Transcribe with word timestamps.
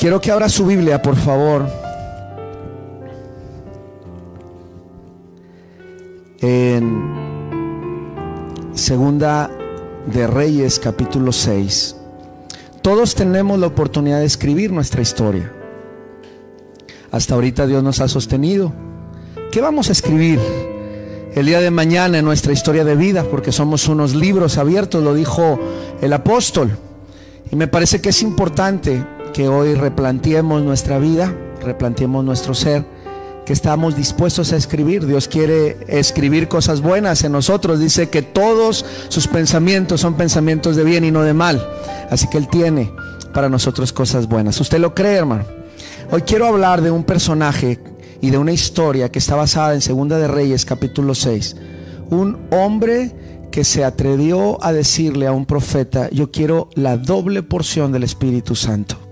Quiero 0.00 0.18
que 0.18 0.32
abra 0.32 0.48
su 0.48 0.64
Biblia, 0.64 1.02
por 1.02 1.14
favor. 1.14 1.68
En 6.40 7.04
Segunda 8.72 9.50
de 10.06 10.26
Reyes, 10.26 10.78
capítulo 10.78 11.32
6. 11.32 11.96
Todos 12.80 13.14
tenemos 13.14 13.58
la 13.58 13.66
oportunidad 13.66 14.20
de 14.20 14.24
escribir 14.24 14.72
nuestra 14.72 15.02
historia. 15.02 15.52
Hasta 17.10 17.34
ahorita 17.34 17.66
Dios 17.66 17.82
nos 17.82 18.00
ha 18.00 18.08
sostenido. 18.08 18.72
¿Qué 19.52 19.60
vamos 19.60 19.90
a 19.90 19.92
escribir 19.92 20.40
el 21.34 21.44
día 21.44 21.60
de 21.60 21.70
mañana 21.70 22.20
en 22.20 22.24
nuestra 22.24 22.54
historia 22.54 22.86
de 22.86 22.96
vida? 22.96 23.24
Porque 23.24 23.52
somos 23.52 23.86
unos 23.86 24.14
libros 24.14 24.56
abiertos, 24.56 25.04
lo 25.04 25.12
dijo 25.12 25.60
el 26.00 26.10
apóstol. 26.14 26.70
Y 27.52 27.56
me 27.56 27.68
parece 27.68 28.00
que 28.00 28.08
es 28.08 28.22
importante 28.22 29.04
que 29.32 29.48
hoy 29.48 29.74
replanteemos 29.74 30.62
nuestra 30.62 30.98
vida, 30.98 31.34
replanteemos 31.62 32.24
nuestro 32.24 32.54
ser, 32.54 32.84
que 33.44 33.52
estamos 33.52 33.96
dispuestos 33.96 34.52
a 34.52 34.56
escribir. 34.56 35.06
Dios 35.06 35.28
quiere 35.28 35.78
escribir 35.88 36.48
cosas 36.48 36.80
buenas 36.80 37.24
en 37.24 37.32
nosotros. 37.32 37.80
Dice 37.80 38.08
que 38.08 38.22
todos 38.22 38.84
sus 39.08 39.26
pensamientos 39.26 40.00
son 40.00 40.14
pensamientos 40.14 40.76
de 40.76 40.84
bien 40.84 41.04
y 41.04 41.10
no 41.10 41.22
de 41.22 41.34
mal. 41.34 41.66
Así 42.10 42.28
que 42.28 42.38
Él 42.38 42.48
tiene 42.48 42.92
para 43.32 43.48
nosotros 43.48 43.92
cosas 43.92 44.28
buenas. 44.28 44.60
¿Usted 44.60 44.78
lo 44.78 44.94
cree, 44.94 45.16
hermano? 45.16 45.44
Hoy 46.10 46.22
quiero 46.22 46.46
hablar 46.46 46.82
de 46.82 46.90
un 46.90 47.04
personaje 47.04 47.78
y 48.20 48.30
de 48.30 48.38
una 48.38 48.52
historia 48.52 49.10
que 49.10 49.18
está 49.18 49.36
basada 49.36 49.74
en 49.74 49.80
Segunda 49.80 50.18
de 50.18 50.28
Reyes, 50.28 50.64
capítulo 50.64 51.14
6. 51.14 51.56
Un 52.10 52.38
hombre 52.50 53.12
que 53.50 53.64
se 53.64 53.84
atrevió 53.84 54.62
a 54.64 54.72
decirle 54.72 55.26
a 55.26 55.32
un 55.32 55.46
profeta, 55.46 56.08
yo 56.10 56.30
quiero 56.30 56.68
la 56.74 56.96
doble 56.96 57.42
porción 57.42 57.90
del 57.92 58.04
Espíritu 58.04 58.54
Santo. 58.54 59.09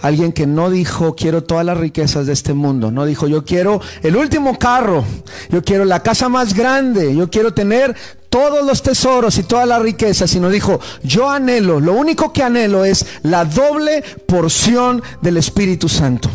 Alguien 0.00 0.32
que 0.32 0.46
no 0.46 0.70
dijo, 0.70 1.14
quiero 1.14 1.42
todas 1.42 1.64
las 1.64 1.78
riquezas 1.78 2.26
de 2.26 2.32
este 2.32 2.54
mundo. 2.54 2.90
No 2.90 3.04
dijo, 3.04 3.26
yo 3.26 3.44
quiero 3.44 3.80
el 4.02 4.16
último 4.16 4.58
carro. 4.58 5.04
Yo 5.50 5.62
quiero 5.62 5.84
la 5.84 6.02
casa 6.02 6.28
más 6.28 6.54
grande. 6.54 7.14
Yo 7.14 7.30
quiero 7.30 7.54
tener 7.54 7.96
todos 8.28 8.64
los 8.66 8.82
tesoros 8.82 9.38
y 9.38 9.42
todas 9.42 9.66
las 9.66 9.80
riquezas. 9.80 10.30
Sino 10.30 10.50
dijo, 10.50 10.80
yo 11.02 11.30
anhelo, 11.30 11.80
lo 11.80 11.94
único 11.94 12.32
que 12.32 12.42
anhelo 12.42 12.84
es 12.84 13.06
la 13.22 13.44
doble 13.44 14.04
porción 14.26 15.02
del 15.22 15.38
Espíritu 15.38 15.88
Santo. 15.88 16.28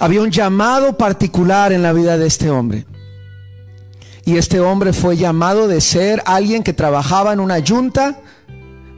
Había 0.00 0.22
un 0.22 0.30
llamado 0.30 0.96
particular 0.96 1.72
en 1.72 1.82
la 1.82 1.92
vida 1.92 2.16
de 2.16 2.26
este 2.26 2.50
hombre. 2.50 2.86
Y 4.24 4.36
este 4.36 4.60
hombre 4.60 4.92
fue 4.92 5.16
llamado 5.16 5.68
de 5.68 5.80
ser 5.80 6.22
alguien 6.24 6.62
que 6.62 6.72
trabajaba 6.72 7.32
en 7.32 7.40
una 7.40 7.58
yunta 7.58 8.20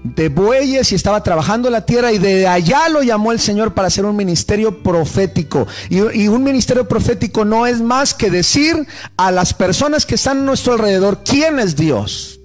de 0.05 0.29
bueyes 0.29 0.91
y 0.93 0.95
estaba 0.95 1.23
trabajando 1.23 1.71
la 1.71 1.87
tierra 1.87 2.13
y 2.13 2.19
de 2.19 2.47
allá 2.47 2.89
lo 2.89 3.03
llamó 3.03 3.33
el 3.33 3.39
Señor 3.39 3.73
para 3.75 3.89
hacer 3.89 4.05
un 4.05 4.17
ministerio 4.17 4.83
profético. 4.83 5.67
Y, 5.89 6.29
un 6.29 6.43
ministerio 6.43 6.89
profético 6.89 7.45
no 7.45 7.67
es 7.67 7.81
más 7.81 8.15
que 8.15 8.31
decir 8.31 8.87
a 9.17 9.31
las 9.31 9.55
personas 9.55 10.07
que 10.07 10.17
están 10.17 10.39
a 10.39 10.43
nuestro 10.43 10.75
alrededor 10.75 11.23
quién 11.25 11.59
es 11.59 11.77
Dios. 11.77 12.41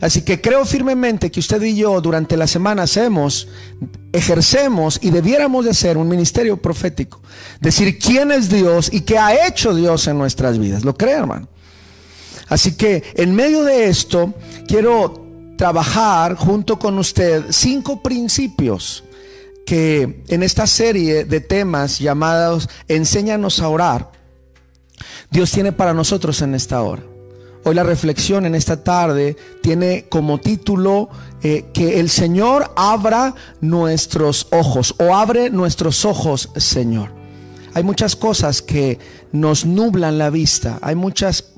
Así 0.00 0.22
que 0.22 0.40
creo 0.40 0.64
firmemente 0.64 1.30
que 1.30 1.40
usted 1.40 1.60
y 1.62 1.74
yo 1.74 2.00
durante 2.00 2.36
la 2.36 2.46
semana 2.46 2.84
hacemos, 2.84 3.48
ejercemos 4.12 5.00
y 5.02 5.10
debiéramos 5.10 5.64
de 5.64 5.72
hacer 5.72 5.96
un 5.98 6.08
ministerio 6.08 6.56
profético. 6.56 7.20
Decir 7.60 7.98
quién 7.98 8.30
es 8.30 8.48
Dios 8.48 8.90
y 8.92 9.00
qué 9.00 9.18
ha 9.18 9.46
hecho 9.46 9.74
Dios 9.74 10.06
en 10.06 10.18
nuestras 10.18 10.58
vidas. 10.58 10.84
¿Lo 10.84 10.96
cree, 10.96 11.14
hermano? 11.14 11.48
Así 12.48 12.76
que 12.76 13.02
en 13.14 13.34
medio 13.34 13.64
de 13.64 13.88
esto 13.88 14.34
quiero 14.66 15.27
trabajar 15.58 16.36
junto 16.36 16.78
con 16.78 16.96
usted 16.98 17.46
cinco 17.50 18.00
principios 18.00 19.04
que 19.66 20.22
en 20.28 20.42
esta 20.42 20.66
serie 20.66 21.24
de 21.24 21.40
temas 21.40 21.98
llamados 21.98 22.70
Enséñanos 22.86 23.60
a 23.60 23.68
orar, 23.68 24.10
Dios 25.30 25.50
tiene 25.50 25.72
para 25.72 25.92
nosotros 25.92 26.40
en 26.40 26.54
esta 26.54 26.80
hora. 26.80 27.02
Hoy 27.64 27.74
la 27.74 27.82
reflexión 27.82 28.46
en 28.46 28.54
esta 28.54 28.82
tarde 28.82 29.36
tiene 29.60 30.06
como 30.08 30.38
título 30.38 31.10
eh, 31.42 31.66
que 31.74 32.00
el 32.00 32.08
Señor 32.08 32.72
abra 32.76 33.34
nuestros 33.60 34.46
ojos 34.52 34.94
o 34.98 35.14
abre 35.14 35.50
nuestros 35.50 36.04
ojos, 36.04 36.50
Señor. 36.56 37.10
Hay 37.74 37.82
muchas 37.82 38.14
cosas 38.16 38.62
que 38.62 38.98
nos 39.32 39.66
nublan 39.66 40.18
la 40.18 40.30
vista, 40.30 40.78
hay 40.82 40.94
muchas 40.94 41.57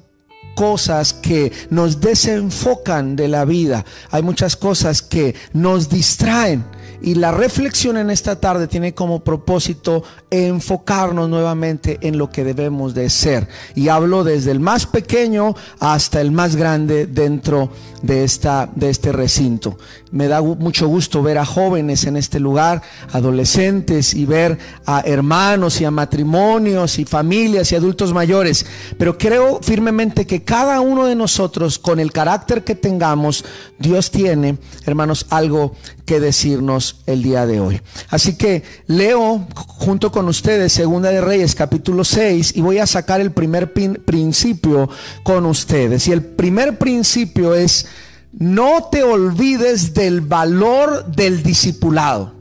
cosas 0.54 1.12
que 1.12 1.52
nos 1.70 2.00
desenfocan 2.00 3.16
de 3.16 3.28
la 3.28 3.44
vida, 3.44 3.84
hay 4.10 4.22
muchas 4.22 4.56
cosas 4.56 5.02
que 5.02 5.34
nos 5.52 5.88
distraen. 5.88 6.64
Y 7.02 7.14
la 7.14 7.30
reflexión 7.30 7.96
en 7.96 8.10
esta 8.10 8.40
tarde 8.40 8.68
tiene 8.68 8.92
como 8.92 9.20
propósito 9.20 10.02
enfocarnos 10.30 11.30
nuevamente 11.30 11.98
en 12.02 12.18
lo 12.18 12.30
que 12.30 12.44
debemos 12.44 12.92
de 12.94 13.08
ser. 13.08 13.48
Y 13.74 13.88
hablo 13.88 14.22
desde 14.22 14.50
el 14.50 14.60
más 14.60 14.84
pequeño 14.84 15.54
hasta 15.78 16.20
el 16.20 16.30
más 16.30 16.56
grande 16.56 17.06
dentro 17.06 17.70
de, 18.02 18.24
esta, 18.24 18.68
de 18.74 18.90
este 18.90 19.12
recinto. 19.12 19.78
Me 20.12 20.26
da 20.26 20.42
mucho 20.42 20.88
gusto 20.88 21.22
ver 21.22 21.38
a 21.38 21.44
jóvenes 21.44 22.04
en 22.04 22.16
este 22.16 22.40
lugar, 22.40 22.82
adolescentes 23.12 24.12
y 24.14 24.24
ver 24.26 24.58
a 24.84 25.00
hermanos 25.00 25.80
y 25.80 25.84
a 25.84 25.90
matrimonios 25.90 26.98
y 26.98 27.04
familias 27.04 27.70
y 27.70 27.76
adultos 27.76 28.12
mayores. 28.12 28.66
Pero 28.98 29.16
creo 29.16 29.60
firmemente 29.62 30.26
que 30.26 30.42
cada 30.42 30.80
uno 30.80 31.06
de 31.06 31.14
nosotros, 31.14 31.78
con 31.78 32.00
el 32.00 32.10
carácter 32.10 32.64
que 32.64 32.74
tengamos, 32.74 33.44
Dios 33.78 34.10
tiene, 34.10 34.58
hermanos, 34.84 35.26
algo 35.30 35.76
que 36.04 36.18
decirnos 36.18 36.96
el 37.06 37.22
día 37.22 37.46
de 37.46 37.60
hoy. 37.60 37.80
Así 38.08 38.36
que 38.36 38.64
leo 38.88 39.46
junto 39.54 40.10
con 40.10 40.26
ustedes 40.26 40.72
Segunda 40.72 41.10
de 41.10 41.20
Reyes 41.20 41.54
capítulo 41.54 42.02
6 42.02 42.56
y 42.56 42.60
voy 42.60 42.78
a 42.78 42.86
sacar 42.88 43.20
el 43.20 43.30
primer 43.30 43.72
principio 43.72 44.90
con 45.22 45.46
ustedes. 45.46 46.08
Y 46.08 46.12
el 46.12 46.22
primer 46.22 46.78
principio 46.78 47.54
es 47.54 47.86
no 48.32 48.88
te 48.90 49.02
olvides 49.02 49.94
del 49.94 50.20
valor 50.20 51.06
del 51.06 51.42
discipulado. 51.42 52.34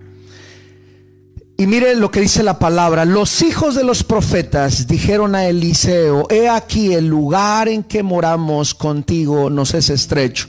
Y 1.58 1.68
mire 1.68 1.94
lo 1.96 2.10
que 2.10 2.22
dice 2.22 2.42
la 2.42 2.58
palabra. 2.58 3.04
Los 3.04 3.42
hijos 3.42 3.76
de 3.76 3.84
los 3.84 4.04
profetas 4.04 4.88
dijeron 4.88 5.36
a 5.36 5.46
Eliseo, 5.46 6.26
he 6.30 6.48
aquí 6.48 6.94
el 6.94 7.08
lugar 7.08 7.68
en 7.68 7.84
que 7.84 8.02
moramos 8.02 8.74
contigo 8.74 9.50
nos 9.50 9.74
es 9.74 9.90
estrecho. 9.90 10.48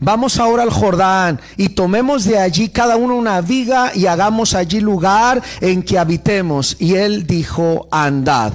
Vamos 0.00 0.38
ahora 0.38 0.62
al 0.62 0.70
Jordán 0.70 1.40
y 1.56 1.70
tomemos 1.70 2.24
de 2.24 2.38
allí 2.38 2.68
cada 2.68 2.96
uno 2.96 3.16
una 3.16 3.40
viga 3.40 3.92
y 3.94 4.06
hagamos 4.06 4.54
allí 4.54 4.80
lugar 4.80 5.42
en 5.60 5.82
que 5.82 5.98
habitemos. 5.98 6.76
Y 6.78 6.94
él 6.94 7.26
dijo, 7.26 7.86
andad. 7.90 8.54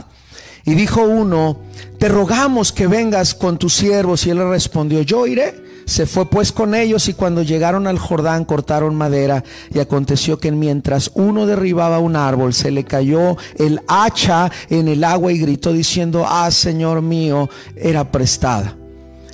Y 0.66 0.74
dijo 0.74 1.04
uno, 1.04 1.60
te 2.00 2.08
rogamos 2.08 2.72
que 2.72 2.88
vengas 2.88 3.36
con 3.36 3.60
tus 3.60 3.74
siervos. 3.74 4.26
Y 4.26 4.30
él 4.30 4.40
respondió, 4.50 5.02
yo 5.02 5.28
iré. 5.28 5.63
Se 5.86 6.06
fue 6.06 6.30
pues 6.30 6.52
con 6.52 6.76
ellos 6.76 7.08
y 7.10 7.14
cuando 7.14 7.44
llegaron 7.44 7.88
al 7.88 8.00
Jordán 8.00 8.46
cortaron 8.46 8.96
madera 8.96 9.44
y 9.74 9.80
aconteció 9.80 10.40
que 10.40 10.52
mientras 10.52 11.12
uno 11.14 11.46
derribaba 11.46 12.00
un 12.00 12.16
árbol 12.16 12.54
se 12.54 12.72
le 12.72 12.84
cayó 12.84 13.38
el 13.58 13.82
hacha 13.88 14.52
en 14.70 14.88
el 14.88 15.04
agua 15.04 15.32
y 15.32 15.40
gritó 15.40 15.74
diciendo, 15.74 16.26
ah 16.28 16.50
Señor 16.52 17.02
mío, 17.02 17.50
era 17.76 18.12
prestada. 18.12 18.78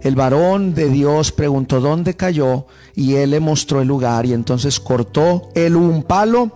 El 0.01 0.15
varón 0.15 0.73
de 0.73 0.89
Dios 0.89 1.31
preguntó 1.31 1.81
dónde 1.81 2.15
cayó 2.15 2.65
y 2.95 3.15
él 3.15 3.31
le 3.31 3.39
mostró 3.39 3.81
el 3.81 3.87
lugar 3.87 4.25
y 4.25 4.33
entonces 4.33 4.79
cortó 4.79 5.49
él 5.55 5.75
un 5.75 6.03
palo 6.03 6.53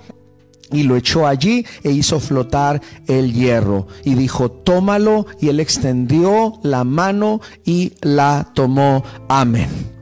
y 0.74 0.84
lo 0.84 0.98
echó 0.98 1.28
allí 1.28 1.66
e 1.84 1.92
hizo 1.92 2.20
flotar 2.20 2.82
el 3.08 3.32
hierro. 3.32 3.88
Y 4.04 4.16
dijo, 4.16 4.50
tómalo. 4.52 5.28
Y 5.40 5.50
él 5.50 5.60
extendió 5.60 6.60
la 6.64 6.84
mano 6.84 7.42
y 7.64 7.94
la 8.02 8.50
tomó. 8.54 9.04
Amén. 9.30 9.93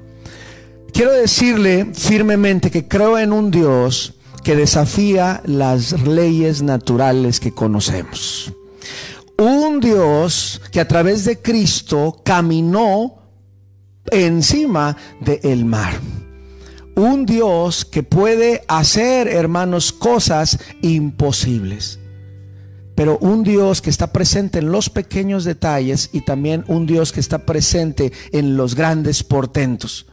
Quiero 0.93 1.11
decirle 1.11 1.91
firmemente 1.93 2.69
que 2.69 2.87
creo 2.87 3.17
en 3.17 3.33
un 3.33 3.51
Dios 3.51 4.15
que 4.43 4.55
desafía 4.55 5.41
las 5.45 6.01
leyes 6.01 6.61
naturales 6.61 7.39
que 7.39 7.53
conocemos. 7.53 8.53
Un 9.37 9.79
Dios 9.79 10.61
que 10.71 10.79
a 10.79 10.87
través 10.87 11.25
de 11.25 11.39
Cristo 11.41 12.21
caminó 12.23 13.15
encima 14.11 14.97
del 15.21 15.65
mar 15.65 15.93
un 16.95 17.25
Dios 17.25 17.85
que 17.85 18.03
puede 18.03 18.63
hacer, 18.67 19.27
hermanos, 19.27 19.91
cosas 19.91 20.59
imposibles. 20.81 21.99
Pero 22.95 23.17
un 23.19 23.43
Dios 23.43 23.81
que 23.81 23.89
está 23.89 24.11
presente 24.11 24.59
en 24.59 24.71
los 24.71 24.89
pequeños 24.89 25.43
detalles 25.43 26.09
y 26.11 26.21
también 26.21 26.63
un 26.67 26.85
Dios 26.85 27.11
que 27.11 27.19
está 27.19 27.45
presente 27.45 28.11
en 28.31 28.57
los 28.57 28.75
grandes 28.75 29.23
portentos. 29.23 30.05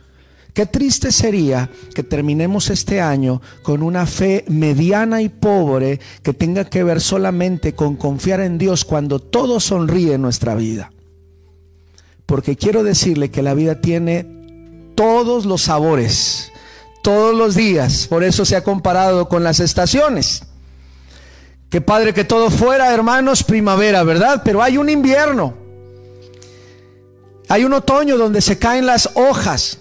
Qué 0.58 0.66
triste 0.66 1.12
sería 1.12 1.70
que 1.94 2.02
terminemos 2.02 2.68
este 2.68 3.00
año 3.00 3.40
con 3.62 3.80
una 3.80 4.06
fe 4.06 4.44
mediana 4.48 5.22
y 5.22 5.28
pobre 5.28 6.00
que 6.24 6.34
tenga 6.34 6.64
que 6.64 6.82
ver 6.82 7.00
solamente 7.00 7.76
con 7.76 7.94
confiar 7.94 8.40
en 8.40 8.58
Dios 8.58 8.84
cuando 8.84 9.20
todo 9.20 9.60
sonríe 9.60 10.14
en 10.14 10.22
nuestra 10.22 10.56
vida. 10.56 10.90
Porque 12.26 12.56
quiero 12.56 12.82
decirle 12.82 13.30
que 13.30 13.44
la 13.44 13.54
vida 13.54 13.80
tiene 13.80 14.26
todos 14.96 15.46
los 15.46 15.62
sabores 15.62 16.50
todos 17.04 17.36
los 17.36 17.54
días. 17.54 18.08
Por 18.08 18.24
eso 18.24 18.44
se 18.44 18.56
ha 18.56 18.64
comparado 18.64 19.28
con 19.28 19.44
las 19.44 19.60
estaciones. 19.60 20.42
Qué 21.70 21.80
padre 21.80 22.12
que 22.12 22.24
todo 22.24 22.50
fuera, 22.50 22.92
hermanos, 22.92 23.44
primavera, 23.44 24.02
¿verdad? 24.02 24.42
Pero 24.44 24.60
hay 24.60 24.76
un 24.76 24.90
invierno. 24.90 25.54
Hay 27.48 27.64
un 27.64 27.74
otoño 27.74 28.18
donde 28.18 28.40
se 28.40 28.58
caen 28.58 28.86
las 28.86 29.10
hojas, 29.14 29.78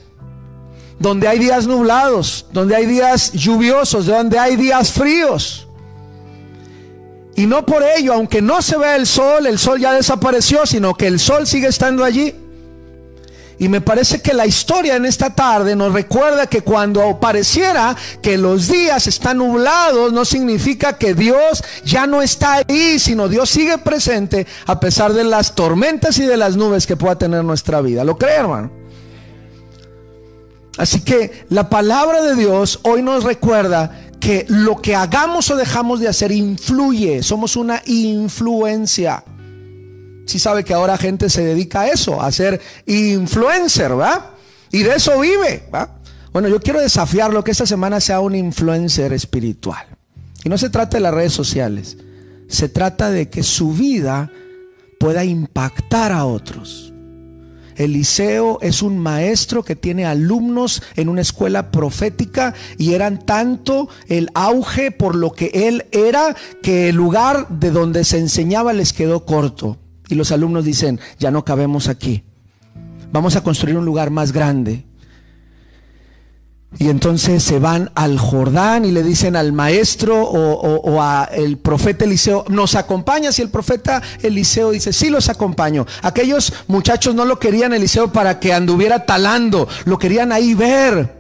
donde 0.99 1.27
hay 1.27 1.39
días 1.39 1.67
nublados, 1.67 2.45
donde 2.51 2.75
hay 2.75 2.85
días 2.85 3.31
lluviosos, 3.33 4.05
donde 4.05 4.39
hay 4.39 4.55
días 4.55 4.91
fríos. 4.91 5.67
Y 7.35 7.45
no 7.45 7.65
por 7.65 7.83
ello, 7.83 8.13
aunque 8.13 8.41
no 8.41 8.61
se 8.63 8.77
vea 8.77 8.95
el 8.95 9.05
sol, 9.05 9.45
el 9.45 9.59
sol 9.59 9.79
ya 9.79 9.94
desapareció, 9.94 10.65
sino 10.65 10.95
que 10.95 11.05
el 11.05 11.19
sol 11.19 11.45
sigue 11.45 11.67
estando 11.67 12.03
allí. 12.03 12.33
Y 13.59 13.69
me 13.69 13.81
parece 13.81 14.21
que 14.21 14.33
la 14.33 14.45
historia 14.45 14.95
en 14.95 15.05
esta 15.05 15.31
tarde 15.31 15.75
nos 15.75 15.94
recuerda 15.94 16.47
que 16.47 16.61
cuando 16.61 17.19
pareciera 17.19 17.95
que 18.21 18.38
los 18.38 18.67
días 18.67 19.07
están 19.07 19.38
nublados, 19.38 20.13
no 20.13 20.25
significa 20.25 20.97
que 20.97 21.15
Dios 21.15 21.63
ya 21.83 22.05
no 22.05 22.21
está 22.21 22.63
ahí, 22.67 22.99
sino 22.99 23.27
Dios 23.27 23.49
sigue 23.49 23.79
presente 23.79 24.45
a 24.65 24.79
pesar 24.79 25.13
de 25.13 25.23
las 25.23 25.55
tormentas 25.55 26.19
y 26.19 26.25
de 26.25 26.38
las 26.38 26.55
nubes 26.55 26.85
que 26.85 26.97
pueda 26.97 27.17
tener 27.17 27.44
nuestra 27.44 27.81
vida. 27.81 28.03
¿Lo 28.03 28.17
cree, 28.17 28.35
hermano? 28.35 28.87
Así 30.77 31.01
que 31.01 31.45
la 31.50 31.69
palabra 31.69 32.21
de 32.21 32.35
Dios 32.35 32.79
hoy 32.83 33.01
nos 33.01 33.24
recuerda 33.24 33.91
que 34.19 34.45
lo 34.47 34.77
que 34.81 34.95
hagamos 34.95 35.50
o 35.50 35.56
dejamos 35.56 36.00
de 36.00 36.07
hacer 36.07 36.31
influye, 36.31 37.24
somos 37.24 37.56
una 37.56 37.81
influencia. 37.85 39.24
Si 40.25 40.39
sabe 40.39 40.63
que 40.63 40.74
ahora 40.74 40.97
gente 40.97 41.29
se 41.29 41.44
dedica 41.44 41.81
a 41.81 41.88
eso, 41.88 42.21
a 42.21 42.31
ser 42.31 42.62
influencer, 42.85 44.00
¿va? 44.00 44.35
Y 44.71 44.83
de 44.83 44.95
eso 44.95 45.19
vive, 45.19 45.63
¿va? 45.74 45.97
Bueno, 46.33 46.50
yo 46.50 46.59
quiero 46.59 46.81
desafiarlo 46.81 47.44
que 47.44 47.51
esta 47.51 47.65
semana 47.65 48.00
sea 48.00 48.19
un 48.19 48.35
influencer 48.35 49.13
espiritual. 49.13 49.88
Y 50.44 50.50
no 50.50 50.57
se 50.57 50.69
trata 50.69 50.97
de 50.97 51.01
las 51.01 51.13
redes 51.13 51.33
sociales, 51.33 51.97
se 52.47 52.69
trata 52.69 53.09
de 53.09 53.30
que 53.30 53.44
su 53.44 53.73
vida 53.73 54.30
pueda 55.00 55.23
impactar 55.23 56.12
a 56.12 56.25
otros. 56.25 56.87
Eliseo 57.77 58.59
es 58.62 58.81
un 58.81 58.97
maestro 58.97 59.63
que 59.63 59.75
tiene 59.75 60.06
alumnos 60.06 60.81
en 60.95 61.09
una 61.09 61.21
escuela 61.21 61.71
profética 61.71 62.53
y 62.77 62.94
eran 62.94 63.19
tanto 63.19 63.88
el 64.07 64.29
auge 64.33 64.91
por 64.91 65.15
lo 65.15 65.31
que 65.31 65.51
él 65.53 65.85
era 65.91 66.35
que 66.62 66.89
el 66.89 66.95
lugar 66.95 67.47
de 67.50 67.71
donde 67.71 68.03
se 68.03 68.18
enseñaba 68.18 68.74
les 68.74 68.94
quedó 68.94 69.25
corto. 69.25 69.77
Y 70.09 70.15
los 70.15 70.31
alumnos 70.31 70.65
dicen, 70.65 71.00
ya 71.19 71.31
no 71.31 71.45
cabemos 71.45 71.88
aquí. 71.88 72.24
Vamos 73.12 73.35
a 73.35 73.44
construir 73.44 73.77
un 73.77 73.85
lugar 73.85 74.09
más 74.09 74.31
grande. 74.31 74.85
Y 76.80 76.90
entonces 76.90 77.44
se 77.44 77.60
van 77.60 77.92
al 77.96 78.19
Jordán 78.19 78.86
y 78.86 78.92
le 78.92 79.02
dicen 79.02 79.36
al 79.36 79.54
maestro 79.54 80.22
o, 80.22 81.02
al 81.02 81.58
profeta 81.58 82.06
Eliseo, 82.06 82.44
¿nos 82.50 82.75
acompañas? 82.75 83.40
Y 83.40 83.42
el 83.42 83.50
profeta 83.50 84.02
Eliseo 84.22 84.72
dice, 84.72 84.92
sí 84.92 85.10
los 85.10 85.30
acompaño. 85.30 85.88
Aquellos 86.02 86.54
muchachos 86.68 87.16
no 87.16 87.25
lo 87.25 87.40
querían 87.40 87.74
Eliseo 87.74 88.12
para 88.12 88.40
que 88.40 88.54
anduviera 88.54 89.06
talando, 89.06 89.68
lo 89.86 89.98
querían 89.98 90.31
ahí 90.31 90.54
ver. 90.54 91.16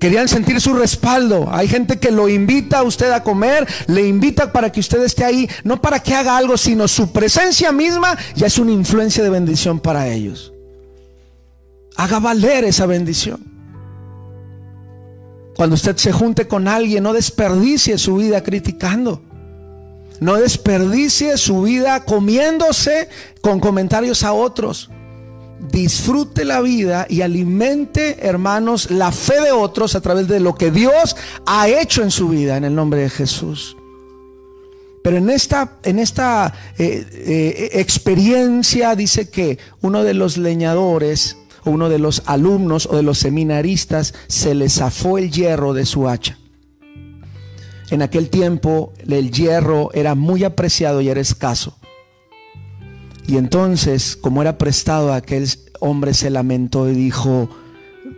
Querían 0.00 0.28
sentir 0.28 0.60
su 0.60 0.74
respaldo. 0.74 1.48
Hay 1.50 1.68
gente 1.68 1.98
que 1.98 2.10
lo 2.10 2.28
invita 2.28 2.80
a 2.80 2.82
usted 2.82 3.10
a 3.12 3.22
comer, 3.22 3.66
le 3.86 4.06
invita 4.06 4.50
para 4.50 4.72
que 4.72 4.80
usted 4.80 5.02
esté 5.02 5.24
ahí, 5.24 5.48
no 5.62 5.80
para 5.80 6.00
que 6.00 6.14
haga 6.14 6.36
algo, 6.36 6.56
sino 6.56 6.88
su 6.88 7.12
presencia 7.12 7.70
misma 7.70 8.16
ya 8.34 8.46
es 8.46 8.58
una 8.58 8.72
influencia 8.72 9.22
de 9.22 9.30
bendición 9.30 9.78
para 9.78 10.08
ellos. 10.08 10.52
Haga 11.96 12.18
valer 12.18 12.64
esa 12.64 12.86
bendición. 12.86 13.55
Cuando 15.56 15.74
usted 15.74 15.96
se 15.96 16.12
junte 16.12 16.46
con 16.46 16.68
alguien, 16.68 17.02
no 17.02 17.12
desperdicie 17.12 17.98
su 17.98 18.16
vida 18.16 18.42
criticando. 18.42 19.22
No 20.20 20.36
desperdicie 20.36 21.36
su 21.36 21.62
vida 21.62 22.04
comiéndose 22.04 23.08
con 23.40 23.60
comentarios 23.60 24.22
a 24.22 24.32
otros 24.32 24.90
disfrute 25.58 26.44
la 26.44 26.60
vida 26.60 27.06
y 27.08 27.22
alimente, 27.22 28.26
hermanos, 28.26 28.90
la 28.90 29.12
fe 29.12 29.40
de 29.40 29.52
otros 29.52 29.94
a 29.94 30.00
través 30.00 30.28
de 30.28 30.40
lo 30.40 30.54
que 30.54 30.70
Dios 30.70 31.16
ha 31.46 31.68
hecho 31.68 32.02
en 32.02 32.10
su 32.10 32.28
vida, 32.28 32.56
en 32.56 32.64
el 32.64 32.74
nombre 32.74 33.00
de 33.00 33.10
Jesús. 33.10 33.76
Pero 35.02 35.18
en 35.18 35.30
esta, 35.30 35.78
en 35.84 35.98
esta 35.98 36.52
eh, 36.78 37.06
eh, 37.12 37.70
experiencia 37.74 38.94
dice 38.96 39.30
que 39.30 39.58
uno 39.80 40.02
de 40.02 40.14
los 40.14 40.36
leñadores, 40.36 41.36
uno 41.66 41.88
de 41.88 41.98
los 41.98 42.22
alumnos 42.26 42.86
o 42.86 42.96
de 42.96 43.02
los 43.02 43.18
seminaristas, 43.18 44.14
se 44.28 44.54
le 44.54 44.68
zafó 44.68 45.18
el 45.18 45.30
hierro 45.30 45.74
de 45.74 45.84
su 45.84 46.08
hacha. 46.08 46.38
En 47.90 48.02
aquel 48.02 48.30
tiempo 48.30 48.92
el 49.06 49.30
hierro 49.30 49.90
era 49.92 50.14
muy 50.14 50.44
apreciado 50.44 51.00
y 51.00 51.08
era 51.08 51.20
escaso. 51.20 51.78
Y 53.28 53.36
entonces, 53.36 54.16
como 54.16 54.42
era 54.42 54.58
prestado, 54.58 55.12
aquel 55.12 55.48
hombre 55.80 56.14
se 56.14 56.30
lamentó 56.30 56.88
y 56.88 56.94
dijo, 56.94 57.48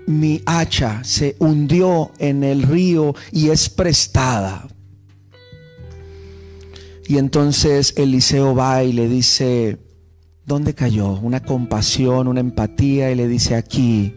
mi 0.06 0.42
hacha 0.46 1.02
se 1.04 1.36
hundió 1.38 2.12
en 2.18 2.44
el 2.44 2.62
río 2.62 3.14
y 3.32 3.50
es 3.50 3.68
prestada. 3.68 4.68
Y 7.06 7.16
entonces 7.16 7.94
Eliseo 7.96 8.54
va 8.54 8.84
y 8.84 8.92
le 8.92 9.08
dice, 9.08 9.78
¿dónde 10.48 10.74
cayó? 10.74 11.10
Una 11.10 11.42
compasión, 11.42 12.26
una 12.26 12.40
empatía 12.40 13.12
y 13.12 13.14
le 13.14 13.28
dice 13.28 13.54
aquí. 13.54 14.16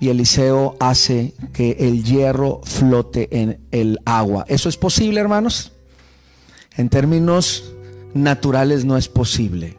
Y 0.00 0.08
Eliseo 0.08 0.76
hace 0.80 1.34
que 1.52 1.76
el 1.78 2.02
hierro 2.02 2.60
flote 2.64 3.28
en 3.30 3.60
el 3.70 4.00
agua. 4.04 4.44
¿Eso 4.48 4.68
es 4.68 4.76
posible, 4.76 5.20
hermanos? 5.20 5.72
En 6.76 6.88
términos 6.88 7.72
naturales 8.12 8.84
no 8.84 8.96
es 8.96 9.08
posible. 9.08 9.78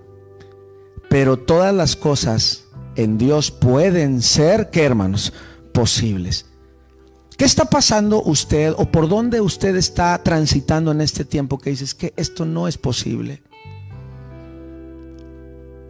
Pero 1.10 1.38
todas 1.38 1.74
las 1.74 1.96
cosas 1.96 2.64
en 2.96 3.18
Dios 3.18 3.52
pueden 3.52 4.22
ser, 4.22 4.70
¿qué 4.70 4.84
hermanos? 4.84 5.34
Posibles. 5.74 6.46
¿Qué 7.38 7.46
está 7.46 7.66
pasando 7.66 8.22
usted 8.22 8.74
o 8.78 8.86
por 8.92 9.10
dónde 9.10 9.42
usted 9.42 9.76
está 9.76 10.22
transitando 10.24 10.92
en 10.92 11.02
este 11.02 11.26
tiempo 11.26 11.58
que 11.58 11.72
dices 11.72 11.96
que 11.96 12.14
esto 12.16 12.46
no 12.46 12.68
es 12.68 12.78
posible? 12.78 13.42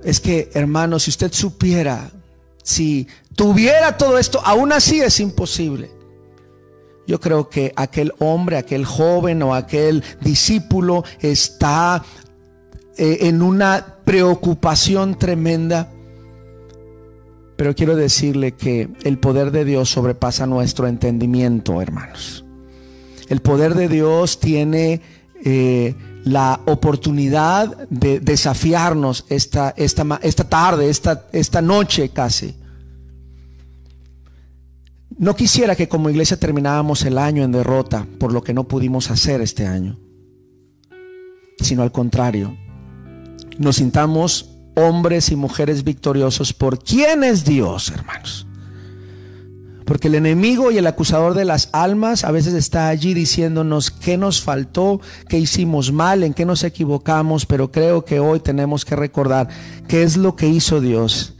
Es 0.04 0.20
que, 0.20 0.50
hermanos, 0.54 1.04
si 1.04 1.12
usted 1.12 1.32
supiera, 1.32 2.12
si 2.64 3.08
tuviera 3.36 3.98
todo 3.98 4.18
esto, 4.18 4.42
aún 4.44 4.72
así 4.72 5.02
es 5.02 5.20
imposible. 5.20 5.92
Yo 7.08 7.20
creo 7.20 7.50
que 7.50 7.74
aquel 7.76 8.14
hombre, 8.20 8.58
aquel 8.58 8.86
joven 8.86 9.42
o 9.44 9.54
aquel 9.54 10.04
discípulo 10.22 11.04
está 11.20 12.04
eh, 12.98 13.20
en 13.22 13.42
una 13.42 13.98
preocupación 14.06 15.18
tremenda. 15.18 15.92
Pero 17.58 17.76
quiero 17.76 17.96
decirle 17.96 18.54
que 18.54 18.90
el 19.04 19.20
poder 19.20 19.52
de 19.52 19.66
Dios 19.66 19.90
sobrepasa 19.90 20.46
nuestro 20.48 20.88
entendimiento, 20.88 21.82
hermanos. 21.82 22.46
El 23.30 23.42
poder 23.42 23.76
de 23.76 23.88
Dios 23.88 24.40
tiene 24.40 25.02
eh, 25.44 25.96
la 26.24 26.60
oportunidad 26.66 27.90
de 27.90 28.20
desafiarnos 28.20 29.26
esta, 29.30 29.74
esta, 29.78 30.20
esta 30.22 30.44
tarde, 30.44 30.90
esta, 30.90 31.28
esta 31.32 31.62
noche 31.62 32.10
casi. 32.10 32.56
No 35.18 35.36
quisiera 35.36 35.76
que 35.76 35.88
como 35.88 36.10
iglesia 36.10 36.38
termináramos 36.38 37.04
el 37.06 37.18
año 37.18 37.44
en 37.44 37.52
derrota 37.52 38.08
por 38.20 38.34
lo 38.34 38.44
que 38.44 38.54
no 38.54 38.68
pudimos 38.68 39.12
hacer 39.12 39.42
este 39.42 39.68
año, 39.68 40.00
sino 41.60 41.84
al 41.84 41.92
contrario, 41.92 42.58
nos 43.58 43.76
sintamos 43.78 44.50
hombres 44.76 45.32
y 45.32 45.36
mujeres 45.36 45.84
victoriosos 45.84 46.54
por 46.54 46.84
quién 46.84 47.24
es 47.24 47.46
Dios, 47.46 47.92
hermanos. 47.92 48.48
Porque 49.86 50.08
el 50.08 50.16
enemigo 50.16 50.72
y 50.72 50.78
el 50.78 50.88
acusador 50.88 51.34
de 51.34 51.46
las 51.46 51.70
almas 51.74 52.24
a 52.24 52.32
veces 52.32 52.54
está 52.54 52.88
allí 52.88 53.14
diciéndonos 53.14 53.92
qué 53.92 54.18
nos 54.18 54.42
faltó, 54.42 55.02
qué 55.28 55.40
hicimos 55.40 55.92
mal, 55.92 56.24
en 56.24 56.34
qué 56.34 56.46
nos 56.46 56.64
equivocamos, 56.64 57.46
pero 57.46 57.72
creo 57.72 58.06
que 58.06 58.20
hoy 58.20 58.40
tenemos 58.40 58.86
que 58.86 58.96
recordar 58.96 59.50
qué 59.88 60.04
es 60.04 60.18
lo 60.18 60.36
que 60.36 60.48
hizo 60.48 60.82
Dios. 60.82 61.36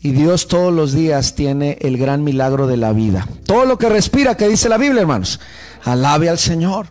Y 0.00 0.12
Dios 0.12 0.48
todos 0.48 0.70
los 0.70 0.92
días 0.92 1.34
tiene 1.34 1.78
el 1.80 1.96
gran 1.96 2.24
milagro 2.24 2.66
de 2.66 2.76
la 2.76 2.92
vida. 2.92 3.26
Todo 3.46 3.64
lo 3.64 3.78
que 3.78 3.88
respira, 3.88 4.36
que 4.36 4.48
dice 4.48 4.68
la 4.68 4.76
Biblia, 4.76 5.00
hermanos. 5.00 5.40
Alabe 5.82 6.28
al 6.28 6.38
Señor. 6.38 6.88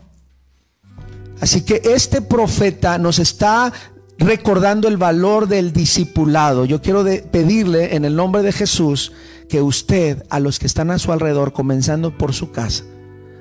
Así 1.40 1.62
que 1.62 1.82
este 1.84 2.22
profeta 2.22 2.98
nos 2.98 3.20
está 3.20 3.72
recordando 4.18 4.88
el 4.88 4.98
valor 4.98 5.48
del 5.48 5.74
discipulado. 5.74 6.66
Yo 6.66 6.82
quiero 6.82 7.06
pedirle 7.32 7.96
en 7.96 8.06
el 8.06 8.16
nombre 8.16 8.42
de 8.42 8.52
Jesús 8.52 9.12
que 9.54 9.62
usted, 9.62 10.26
a 10.32 10.40
los 10.40 10.58
que 10.58 10.66
están 10.66 10.90
a 10.90 10.98
su 10.98 11.12
alrededor, 11.12 11.54
comenzando 11.54 12.18
por 12.18 12.34
su 12.34 12.50
casa, 12.50 12.86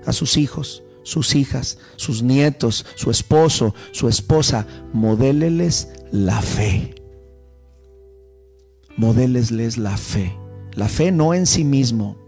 a 0.04 0.12
sus 0.12 0.36
hijos, 0.36 0.82
sus 1.04 1.34
hijas, 1.34 1.78
sus 1.96 2.22
nietos, 2.22 2.84
su 2.96 3.10
esposo, 3.10 3.74
su 3.92 4.08
esposa, 4.08 4.66
modéleles 4.92 5.88
la 6.10 6.42
fe. 6.42 6.94
Modélesles 8.98 9.78
la 9.78 9.96
fe. 9.96 10.36
La 10.74 10.90
fe 10.90 11.12
no 11.12 11.32
en 11.32 11.46
sí 11.46 11.64
mismo. 11.64 12.18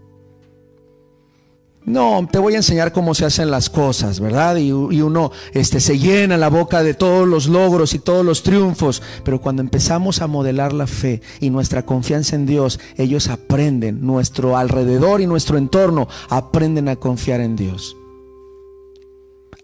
No, 1.85 2.27
te 2.31 2.39
voy 2.39 2.55
a 2.55 2.57
enseñar 2.57 2.91
cómo 2.91 3.13
se 3.13 3.25
hacen 3.25 3.51
las 3.51 3.69
cosas, 3.69 4.19
¿verdad? 4.19 4.55
Y, 4.55 4.71
uno 4.71 5.31
este, 5.53 5.79
se 5.79 5.99
llena 5.99 6.35
la 6.35 6.49
boca 6.49 6.81
de 6.81 6.95
todos 6.95 7.27
los 7.27 7.47
logros 7.47 7.93
y 7.93 7.99
todos 7.99 8.25
los 8.25 8.41
triunfos. 8.41 9.03
Pero 9.23 9.39
cuando 9.39 9.61
empezamos 9.61 10.21
a 10.21 10.27
modelar 10.27 10.73
la 10.73 10.87
fe 10.87 11.21
y 11.39 11.51
nuestra 11.51 11.85
confianza 11.85 12.35
en 12.35 12.47
Dios, 12.47 12.79
ellos 12.97 13.27
aprenden, 13.27 14.03
nuestro 14.03 14.57
alrededor 14.57 15.21
y 15.21 15.27
nuestro 15.27 15.59
entorno 15.59 16.07
aprenden 16.27 16.89
a 16.89 16.95
confiar 16.95 17.39
en 17.39 17.55
Dios. 17.55 17.95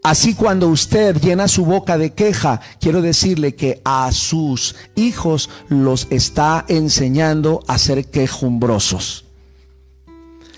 Así 0.04 0.36
cuando 0.36 0.68
usted 0.68 1.20
llena 1.20 1.48
su 1.48 1.66
boca 1.66 1.98
de 1.98 2.12
queja, 2.12 2.62
quiero 2.80 3.02
decirle 3.02 3.56
que 3.56 3.82
a 3.84 4.12
sus 4.12 4.76
hijos 4.96 5.50
los 5.70 6.08
está 6.12 6.66
enseñando 6.68 7.62
a 7.68 7.80
ser 7.80 8.06
quejumbrosos. 8.06 9.31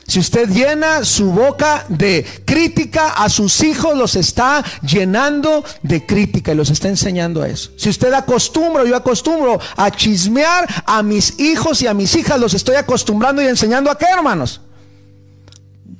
Si 0.07 0.19
usted 0.19 0.49
llena 0.49 1.05
su 1.05 1.31
boca 1.31 1.85
de 1.87 2.25
crítica 2.45 3.09
a 3.09 3.29
sus 3.29 3.63
hijos, 3.63 3.97
los 3.97 4.15
está 4.15 4.63
llenando 4.81 5.63
de 5.81 6.05
crítica 6.05 6.51
y 6.51 6.55
los 6.55 6.69
está 6.69 6.89
enseñando 6.89 7.41
a 7.41 7.47
eso. 7.47 7.71
Si 7.77 7.89
usted 7.89 8.13
acostumbra, 8.13 8.83
yo 8.83 8.95
acostumbro 8.95 9.59
a 9.77 9.91
chismear 9.91 10.83
a 10.85 11.01
mis 11.03 11.39
hijos 11.39 11.81
y 11.81 11.87
a 11.87 11.93
mis 11.93 12.15
hijas, 12.15 12.39
los 12.39 12.53
estoy 12.53 12.75
acostumbrando 12.75 13.41
y 13.41 13.47
enseñando 13.47 13.89
a 13.89 13.97
qué, 13.97 14.05
hermanos. 14.05 14.61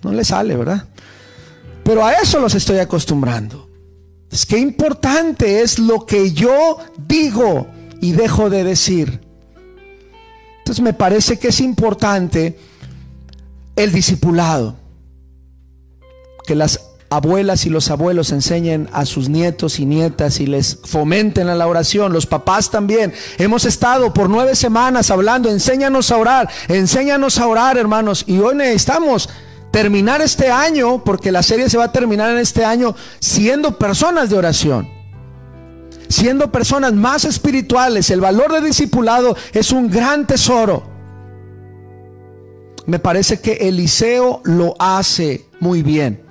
No 0.03 0.11
le 0.11 0.25
sale, 0.25 0.57
¿verdad? 0.57 0.85
Pero 1.83 2.05
a 2.05 2.13
eso 2.13 2.39
los 2.39 2.55
estoy 2.55 2.79
acostumbrando. 2.79 3.69
Es 4.29 4.45
que 4.45 4.57
importante 4.57 5.61
es 5.61 5.79
lo 5.79 6.05
que 6.05 6.33
yo 6.33 6.79
digo 6.97 7.67
y 8.01 8.11
dejo 8.11 8.49
de 8.49 8.63
decir. 8.63 9.21
Entonces 10.59 10.83
me 10.83 10.93
parece 10.93 11.39
que 11.39 11.49
es 11.49 11.59
importante 11.61 12.57
el 13.75 13.91
discipulado. 13.91 14.75
Que 16.45 16.55
las 16.55 16.79
abuelas 17.09 17.65
y 17.65 17.69
los 17.69 17.89
abuelos 17.91 18.31
enseñen 18.31 18.89
a 18.91 19.05
sus 19.05 19.29
nietos 19.29 19.79
y 19.79 19.85
nietas 19.85 20.39
y 20.39 20.47
les 20.47 20.79
fomenten 20.83 21.47
a 21.47 21.55
la 21.55 21.67
oración. 21.67 22.11
Los 22.11 22.25
papás 22.25 22.69
también. 22.71 23.13
Hemos 23.37 23.65
estado 23.65 24.13
por 24.13 24.29
nueve 24.29 24.55
semanas 24.55 25.11
hablando, 25.11 25.49
enséñanos 25.49 26.11
a 26.11 26.17
orar, 26.17 26.49
enséñanos 26.67 27.37
a 27.37 27.47
orar, 27.47 27.77
hermanos. 27.77 28.23
Y 28.27 28.39
hoy 28.39 28.55
necesitamos 28.55 29.29
terminar 29.71 30.21
este 30.21 30.51
año, 30.51 31.03
porque 31.03 31.31
la 31.31 31.43
serie 31.43 31.69
se 31.69 31.77
va 31.77 31.85
a 31.85 31.91
terminar 31.91 32.31
en 32.31 32.37
este 32.37 32.65
año, 32.65 32.95
siendo 33.19 33.77
personas 33.77 34.29
de 34.29 34.37
oración. 34.37 34.89
Siendo 36.09 36.51
personas 36.51 36.93
más 36.93 37.25
espirituales. 37.25 38.11
El 38.11 38.21
valor 38.21 38.51
de 38.53 38.61
discipulado 38.61 39.35
es 39.51 39.71
un 39.71 39.89
gran 39.89 40.27
tesoro 40.27 40.92
me 42.85 42.99
parece 42.99 43.39
que 43.39 43.53
Eliseo 43.53 44.41
lo 44.43 44.75
hace 44.79 45.45
muy 45.59 45.83
bien. 45.83 46.21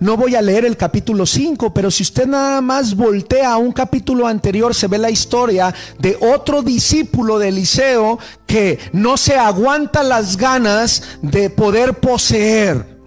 No 0.00 0.16
voy 0.16 0.36
a 0.36 0.42
leer 0.42 0.64
el 0.64 0.76
capítulo 0.76 1.26
5, 1.26 1.74
pero 1.74 1.90
si 1.90 2.04
usted 2.04 2.26
nada 2.26 2.60
más 2.60 2.94
voltea 2.94 3.52
a 3.52 3.56
un 3.56 3.72
capítulo 3.72 4.28
anterior, 4.28 4.72
se 4.72 4.86
ve 4.86 4.96
la 4.96 5.10
historia 5.10 5.74
de 5.98 6.16
otro 6.20 6.62
discípulo 6.62 7.40
de 7.40 7.48
Eliseo 7.48 8.18
que 8.46 8.78
no 8.92 9.16
se 9.16 9.36
aguanta 9.36 10.04
las 10.04 10.36
ganas 10.36 11.02
de 11.20 11.50
poder 11.50 11.94
poseer. 11.94 12.98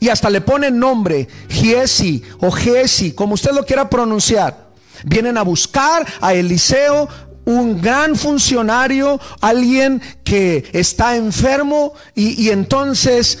Y 0.00 0.08
hasta 0.08 0.30
le 0.30 0.40
ponen 0.40 0.80
nombre, 0.80 1.28
Giesi 1.48 2.24
o 2.40 2.50
Gesi, 2.50 3.12
como 3.12 3.34
usted 3.34 3.52
lo 3.52 3.64
quiera 3.64 3.88
pronunciar. 3.88 4.72
Vienen 5.04 5.38
a 5.38 5.42
buscar 5.42 6.04
a 6.20 6.34
Eliseo 6.34 7.08
un 7.44 7.80
gran 7.80 8.16
funcionario, 8.16 9.20
alguien 9.40 10.00
que 10.24 10.64
está 10.72 11.16
enfermo 11.16 11.94
y, 12.14 12.50
entonces 12.50 13.38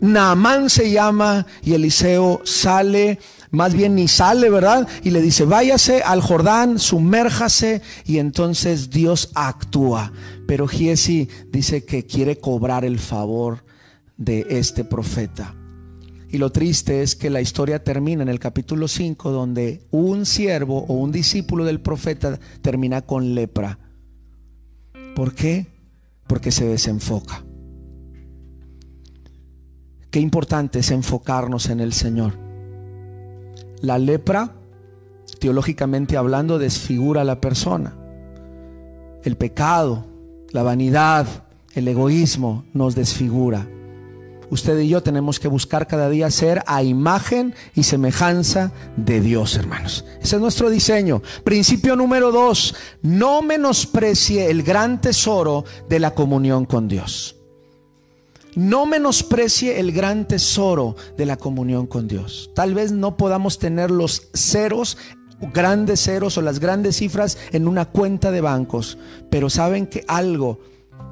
Naamán 0.00 0.70
se 0.70 0.90
llama 0.90 1.46
y 1.62 1.74
Eliseo 1.74 2.40
sale, 2.44 3.18
más 3.50 3.74
bien 3.74 3.94
ni 3.94 4.08
sale, 4.08 4.50
¿verdad? 4.50 4.86
Y 5.02 5.10
le 5.10 5.20
dice, 5.20 5.44
váyase 5.44 6.02
al 6.02 6.20
Jordán, 6.20 6.78
sumérjase 6.78 7.82
y 8.04 8.18
entonces 8.18 8.90
Dios 8.90 9.30
actúa. 9.34 10.12
Pero 10.46 10.68
Giesi 10.68 11.28
dice 11.50 11.84
que 11.84 12.06
quiere 12.06 12.38
cobrar 12.38 12.84
el 12.84 12.98
favor 12.98 13.64
de 14.16 14.46
este 14.50 14.84
profeta. 14.84 15.54
Y 16.28 16.38
lo 16.38 16.50
triste 16.50 17.02
es 17.02 17.14
que 17.14 17.30
la 17.30 17.40
historia 17.40 17.84
termina 17.84 18.22
en 18.22 18.28
el 18.28 18.40
capítulo 18.40 18.88
5 18.88 19.30
donde 19.30 19.86
un 19.90 20.26
siervo 20.26 20.84
o 20.86 20.94
un 20.94 21.12
discípulo 21.12 21.64
del 21.64 21.80
profeta 21.80 22.38
termina 22.62 23.02
con 23.02 23.34
lepra. 23.34 23.78
¿Por 25.14 25.34
qué? 25.34 25.66
Porque 26.26 26.50
se 26.50 26.66
desenfoca. 26.66 27.44
Qué 30.10 30.20
importante 30.20 30.80
es 30.80 30.90
enfocarnos 30.90 31.68
en 31.70 31.80
el 31.80 31.92
Señor. 31.92 32.34
La 33.80 33.98
lepra, 33.98 34.56
teológicamente 35.38 36.16
hablando, 36.16 36.58
desfigura 36.58 37.20
a 37.20 37.24
la 37.24 37.40
persona. 37.40 37.96
El 39.22 39.36
pecado, 39.36 40.06
la 40.50 40.62
vanidad, 40.62 41.26
el 41.74 41.86
egoísmo 41.86 42.64
nos 42.72 42.94
desfigura. 42.94 43.68
Usted 44.50 44.78
y 44.78 44.88
yo 44.88 45.02
tenemos 45.02 45.40
que 45.40 45.48
buscar 45.48 45.86
cada 45.86 46.08
día 46.08 46.30
ser 46.30 46.62
a 46.66 46.82
imagen 46.82 47.54
y 47.74 47.82
semejanza 47.82 48.72
de 48.96 49.20
Dios, 49.20 49.56
hermanos. 49.56 50.04
Ese 50.20 50.36
es 50.36 50.42
nuestro 50.42 50.70
diseño. 50.70 51.22
Principio 51.42 51.96
número 51.96 52.30
dos, 52.30 52.74
no 53.02 53.42
menosprecie 53.42 54.50
el 54.50 54.62
gran 54.62 55.00
tesoro 55.00 55.64
de 55.88 55.98
la 55.98 56.14
comunión 56.14 56.64
con 56.64 56.88
Dios. 56.88 57.36
No 58.54 58.86
menosprecie 58.86 59.80
el 59.80 59.92
gran 59.92 60.26
tesoro 60.26 60.96
de 61.18 61.26
la 61.26 61.36
comunión 61.36 61.86
con 61.86 62.08
Dios. 62.08 62.50
Tal 62.54 62.72
vez 62.72 62.92
no 62.92 63.16
podamos 63.16 63.58
tener 63.58 63.90
los 63.90 64.28
ceros 64.32 64.96
grandes 65.52 66.00
ceros 66.00 66.38
o 66.38 66.42
las 66.42 66.60
grandes 66.60 66.96
cifras 66.96 67.36
en 67.52 67.68
una 67.68 67.86
cuenta 67.86 68.30
de 68.30 68.40
bancos, 68.40 68.96
pero 69.30 69.50
saben 69.50 69.86
que 69.86 70.04
algo 70.08 70.60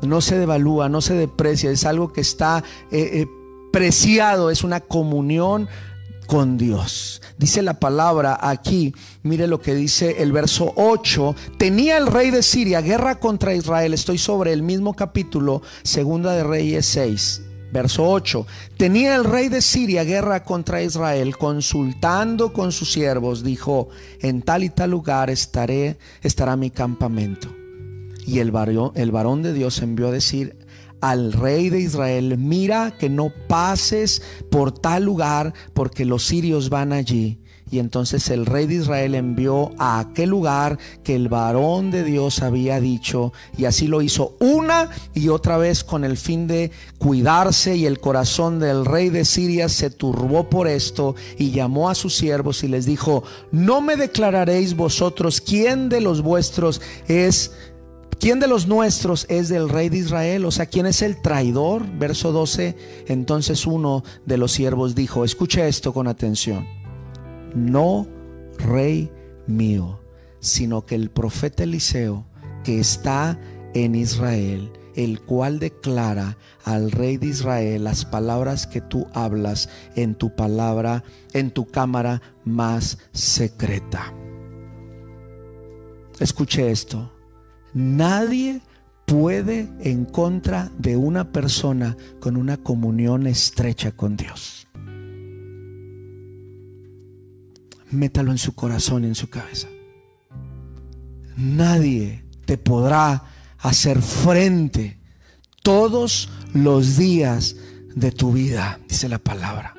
no 0.02 0.20
se 0.20 0.38
devalúa, 0.38 0.88
no 0.88 1.00
se 1.00 1.14
deprecia, 1.14 1.70
es 1.70 1.84
algo 1.84 2.12
que 2.12 2.20
está 2.20 2.62
eh, 2.90 3.10
eh, 3.12 3.26
preciado, 3.72 4.50
es 4.50 4.64
una 4.64 4.80
comunión 4.80 5.68
con 6.26 6.56
Dios. 6.56 7.20
Dice 7.38 7.62
la 7.62 7.78
palabra 7.80 8.38
aquí, 8.40 8.94
mire 9.22 9.46
lo 9.46 9.60
que 9.60 9.74
dice 9.74 10.22
el 10.22 10.32
verso 10.32 10.72
8, 10.76 11.34
tenía 11.58 11.98
el 11.98 12.06
rey 12.06 12.30
de 12.30 12.42
Siria 12.42 12.80
guerra 12.80 13.18
contra 13.18 13.54
Israel, 13.54 13.94
estoy 13.94 14.18
sobre 14.18 14.52
el 14.52 14.62
mismo 14.62 14.94
capítulo, 14.94 15.62
segunda 15.82 16.32
de 16.32 16.44
Reyes 16.44 16.86
6. 16.86 17.42
Verso 17.72 18.08
8. 18.08 18.46
Tenía 18.76 19.16
el 19.16 19.24
rey 19.24 19.48
de 19.48 19.60
Siria 19.60 20.04
guerra 20.04 20.44
contra 20.44 20.80
Israel, 20.80 21.36
consultando 21.36 22.52
con 22.52 22.70
sus 22.70 22.92
siervos, 22.92 23.42
dijo, 23.42 23.88
en 24.20 24.42
tal 24.42 24.62
y 24.62 24.68
tal 24.68 24.92
lugar 24.92 25.28
estaré, 25.28 25.98
estará 26.22 26.54
mi 26.54 26.70
campamento. 26.70 27.63
Y 28.26 28.38
el 28.38 28.50
varón, 28.50 28.92
el 28.94 29.10
varón 29.10 29.42
de 29.42 29.52
Dios 29.52 29.80
envió 29.82 30.08
a 30.08 30.12
decir 30.12 30.56
al 31.00 31.32
rey 31.32 31.68
de 31.68 31.80
Israel, 31.80 32.38
mira 32.38 32.96
que 32.98 33.10
no 33.10 33.30
pases 33.48 34.22
por 34.50 34.72
tal 34.72 35.04
lugar 35.04 35.52
porque 35.74 36.06
los 36.06 36.24
sirios 36.24 36.70
van 36.70 36.92
allí. 36.92 37.40
Y 37.70 37.78
entonces 37.78 38.30
el 38.30 38.46
rey 38.46 38.66
de 38.66 38.76
Israel 38.76 39.14
envió 39.14 39.72
a 39.78 39.98
aquel 39.98 40.30
lugar 40.30 40.78
que 41.02 41.16
el 41.16 41.28
varón 41.28 41.90
de 41.90 42.04
Dios 42.04 42.40
había 42.42 42.78
dicho. 42.78 43.32
Y 43.56 43.64
así 43.64 43.86
lo 43.88 44.00
hizo 44.00 44.36
una 44.38 44.90
y 45.12 45.28
otra 45.28 45.56
vez 45.56 45.82
con 45.82 46.04
el 46.04 46.16
fin 46.16 46.46
de 46.46 46.70
cuidarse. 46.98 47.74
Y 47.74 47.86
el 47.86 48.00
corazón 48.00 48.58
del 48.58 48.84
rey 48.84 49.10
de 49.10 49.24
Siria 49.24 49.68
se 49.68 49.90
turbó 49.90 50.48
por 50.48 50.68
esto 50.68 51.16
y 51.36 51.50
llamó 51.50 51.88
a 51.88 51.94
sus 51.94 52.14
siervos 52.16 52.62
y 52.64 52.68
les 52.68 52.86
dijo, 52.86 53.24
no 53.50 53.80
me 53.80 53.96
declararéis 53.96 54.76
vosotros 54.76 55.40
quién 55.40 55.88
de 55.88 56.00
los 56.00 56.22
vuestros 56.22 56.80
es 57.08 57.50
¿Quién 58.24 58.40
de 58.40 58.48
los 58.48 58.66
nuestros 58.66 59.26
es 59.28 59.50
del 59.50 59.68
rey 59.68 59.90
de 59.90 59.98
Israel? 59.98 60.46
O 60.46 60.50
sea, 60.50 60.64
¿quién 60.64 60.86
es 60.86 61.02
el 61.02 61.20
traidor? 61.20 61.86
Verso 61.98 62.32
12. 62.32 62.74
Entonces 63.08 63.66
uno 63.66 64.02
de 64.24 64.38
los 64.38 64.52
siervos 64.52 64.94
dijo, 64.94 65.26
escuche 65.26 65.68
esto 65.68 65.92
con 65.92 66.08
atención. 66.08 66.66
No 67.54 68.08
rey 68.56 69.12
mío, 69.46 70.00
sino 70.40 70.86
que 70.86 70.94
el 70.94 71.10
profeta 71.10 71.64
Eliseo 71.64 72.24
que 72.64 72.80
está 72.80 73.38
en 73.74 73.94
Israel, 73.94 74.72
el 74.96 75.20
cual 75.20 75.58
declara 75.58 76.38
al 76.64 76.92
rey 76.92 77.18
de 77.18 77.26
Israel 77.26 77.84
las 77.84 78.06
palabras 78.06 78.66
que 78.66 78.80
tú 78.80 79.06
hablas 79.12 79.68
en 79.96 80.14
tu 80.14 80.34
palabra, 80.34 81.04
en 81.34 81.50
tu 81.50 81.66
cámara 81.66 82.22
más 82.42 82.96
secreta. 83.12 84.14
Escuche 86.18 86.70
esto. 86.70 87.13
Nadie 87.74 88.60
puede 89.04 89.68
en 89.80 90.04
contra 90.04 90.70
de 90.78 90.96
una 90.96 91.32
persona 91.32 91.96
con 92.20 92.36
una 92.36 92.56
comunión 92.56 93.26
estrecha 93.26 93.92
con 93.92 94.16
Dios. 94.16 94.66
Métalo 97.90 98.30
en 98.30 98.38
su 98.38 98.54
corazón 98.54 99.04
y 99.04 99.08
en 99.08 99.14
su 99.14 99.28
cabeza. 99.28 99.68
Nadie 101.36 102.24
te 102.44 102.58
podrá 102.58 103.24
hacer 103.58 104.00
frente 104.02 104.98
todos 105.62 106.30
los 106.52 106.96
días 106.96 107.56
de 107.94 108.12
tu 108.12 108.32
vida, 108.32 108.78
dice 108.88 109.08
la 109.08 109.18
palabra. 109.18 109.74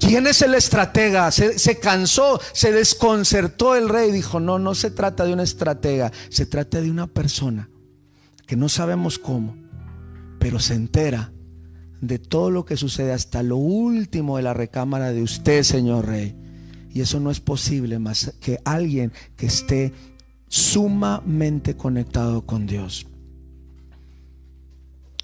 ¿Quién 0.00 0.26
es 0.26 0.40
el 0.40 0.54
estratega? 0.54 1.30
Se, 1.30 1.78
cansó, 1.78 2.40
se 2.52 2.72
desconcertó 2.72 3.76
el 3.76 3.88
rey. 3.88 4.10
Dijo, 4.10 4.40
no, 4.40 4.58
no 4.58 4.74
se 4.74 4.90
trata 4.90 5.24
de 5.24 5.34
una 5.34 5.42
estratega, 5.42 6.10
se 6.30 6.46
trata 6.46 6.80
de 6.80 6.90
una 6.90 7.06
persona 7.06 7.68
que 8.46 8.56
no 8.56 8.68
sabemos 8.68 9.18
cómo, 9.18 9.56
pero 10.38 10.58
se 10.58 10.74
entera 10.74 11.32
de 12.00 12.18
todo 12.18 12.50
lo 12.50 12.64
que 12.64 12.78
sucede 12.78 13.12
hasta 13.12 13.42
lo 13.42 13.58
último 13.58 14.38
de 14.38 14.42
la 14.42 14.54
recámara 14.54 15.12
de 15.12 15.22
usted, 15.22 15.62
señor 15.62 16.06
rey. 16.06 16.34
Y 16.92 17.02
eso 17.02 17.20
no 17.20 17.30
es 17.30 17.38
posible 17.38 17.98
más 17.98 18.34
que 18.40 18.58
alguien 18.64 19.12
que 19.36 19.46
esté 19.46 19.92
sumamente 20.48 21.76
conectado 21.76 22.46
con 22.46 22.66
Dios. 22.66 23.06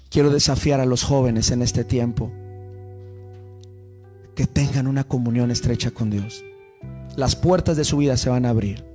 Quiero 0.09 0.29
desafiar 0.29 0.79
a 0.79 0.85
los 0.85 1.03
jóvenes 1.03 1.51
en 1.51 1.63
este 1.63 1.83
tiempo 1.83 2.31
que 4.37 4.45
tengan 4.45 4.85
una 4.85 5.03
comunión 5.03 5.49
estrecha 5.49 5.89
con 5.89 6.11
Dios. 6.11 6.45
Las 7.15 7.35
puertas 7.35 7.75
de 7.75 7.83
su 7.83 7.97
vida 7.97 8.17
se 8.17 8.29
van 8.29 8.45
a 8.45 8.51
abrir. 8.51 8.85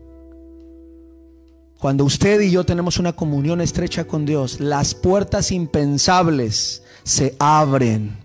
Cuando 1.80 2.04
usted 2.04 2.40
y 2.42 2.52
yo 2.52 2.62
tenemos 2.62 3.00
una 3.00 3.12
comunión 3.12 3.60
estrecha 3.60 4.04
con 4.04 4.24
Dios, 4.24 4.60
las 4.60 4.94
puertas 4.94 5.50
impensables 5.50 6.84
se 7.02 7.34
abren. 7.40 8.16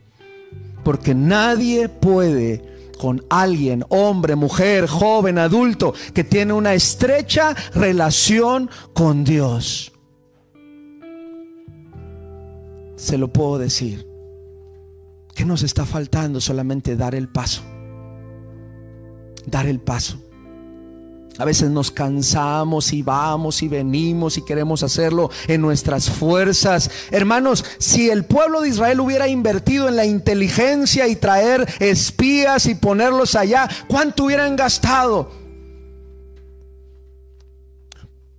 Porque 0.84 1.16
nadie 1.16 1.90
puede 1.90 2.92
con 3.00 3.26
alguien, 3.32 3.84
hombre, 3.90 4.36
mujer, 4.36 4.86
joven, 4.86 5.40
adulto, 5.40 5.96
que 6.14 6.24
tiene 6.24 6.54
una 6.54 6.76
estrecha 6.76 7.56
relación 7.74 8.70
con 8.94 9.24
Dios. 9.24 9.92
Se 12.96 13.18
lo 13.18 13.34
puedo 13.34 13.58
decir. 13.58 14.07
¿Qué 15.38 15.46
nos 15.46 15.62
está 15.62 15.86
faltando? 15.86 16.42
Solamente 16.42 16.96
dar 16.96 17.14
el 17.14 17.30
paso. 17.30 17.62
Dar 19.46 19.68
el 19.68 19.80
paso. 19.80 20.20
A 21.38 21.46
veces 21.46 21.70
nos 21.70 21.92
cansamos 21.92 22.92
y 22.92 23.04
vamos 23.04 23.62
y 23.62 23.68
venimos 23.68 24.40
y 24.40 24.42
queremos 24.44 24.82
hacerlo 24.82 25.30
en 25.48 25.62
nuestras 25.62 26.10
fuerzas. 26.10 26.90
Hermanos, 27.12 27.64
si 27.78 28.10
el 28.10 28.26
pueblo 28.26 28.62
de 28.62 28.70
Israel 28.70 29.00
hubiera 29.00 29.28
invertido 29.28 29.88
en 29.88 29.96
la 29.96 30.08
inteligencia 30.08 31.08
y 31.08 31.16
traer 31.16 31.72
espías 31.80 32.66
y 32.66 32.74
ponerlos 32.74 33.36
allá, 33.36 33.70
¿cuánto 33.88 34.24
hubieran 34.24 34.56
gastado? 34.56 35.30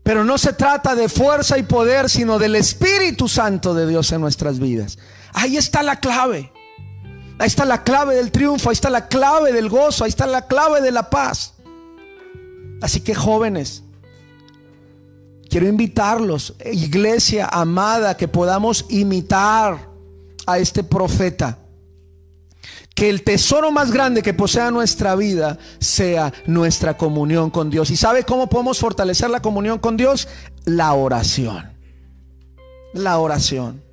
Pero 0.02 0.24
no 0.24 0.36
se 0.36 0.52
trata 0.52 0.96
de 0.96 1.08
fuerza 1.08 1.58
y 1.58 1.62
poder, 1.62 2.10
sino 2.10 2.40
del 2.40 2.56
Espíritu 2.56 3.28
Santo 3.28 3.72
de 3.72 3.86
Dios 3.86 4.10
en 4.10 4.20
nuestras 4.20 4.58
vidas. 4.58 4.98
Ahí 5.32 5.56
está 5.56 5.84
la 5.84 6.00
clave. 6.00 6.50
Ahí 7.38 7.46
está 7.46 7.64
la 7.64 7.84
clave 7.84 8.16
del 8.16 8.32
triunfo, 8.32 8.68
ahí 8.68 8.74
está 8.74 8.90
la 8.90 9.06
clave 9.06 9.52
del 9.52 9.68
gozo, 9.68 10.04
ahí 10.04 10.08
está 10.08 10.26
la 10.26 10.46
clave 10.46 10.80
de 10.80 10.90
la 10.90 11.08
paz. 11.08 11.54
Así 12.80 13.00
que 13.00 13.14
jóvenes, 13.14 13.84
quiero 15.48 15.68
invitarlos, 15.68 16.54
iglesia 16.72 17.46
amada, 17.46 18.16
que 18.16 18.26
podamos 18.26 18.86
imitar 18.88 19.88
a 20.46 20.58
este 20.58 20.82
profeta. 20.82 21.58
Que 22.94 23.08
el 23.08 23.22
tesoro 23.22 23.70
más 23.70 23.92
grande 23.92 24.22
que 24.22 24.34
posea 24.34 24.72
nuestra 24.72 25.14
vida 25.14 25.58
sea 25.78 26.32
nuestra 26.46 26.96
comunión 26.96 27.50
con 27.50 27.70
Dios. 27.70 27.90
¿Y 27.90 27.96
sabe 27.96 28.24
cómo 28.24 28.48
podemos 28.48 28.80
fortalecer 28.80 29.30
la 29.30 29.40
comunión 29.40 29.78
con 29.78 29.96
Dios? 29.96 30.26
La 30.64 30.92
oración. 30.94 31.72
La 32.92 33.18
oración. 33.18 33.87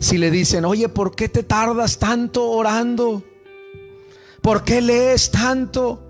Si 0.00 0.18
le 0.18 0.30
dicen, 0.30 0.64
oye, 0.64 0.88
¿por 0.88 1.14
qué 1.14 1.28
te 1.28 1.42
tardas 1.42 1.98
tanto 1.98 2.50
orando? 2.50 3.22
¿Por 4.40 4.64
qué 4.64 4.80
lees 4.80 5.30
tanto? 5.30 6.02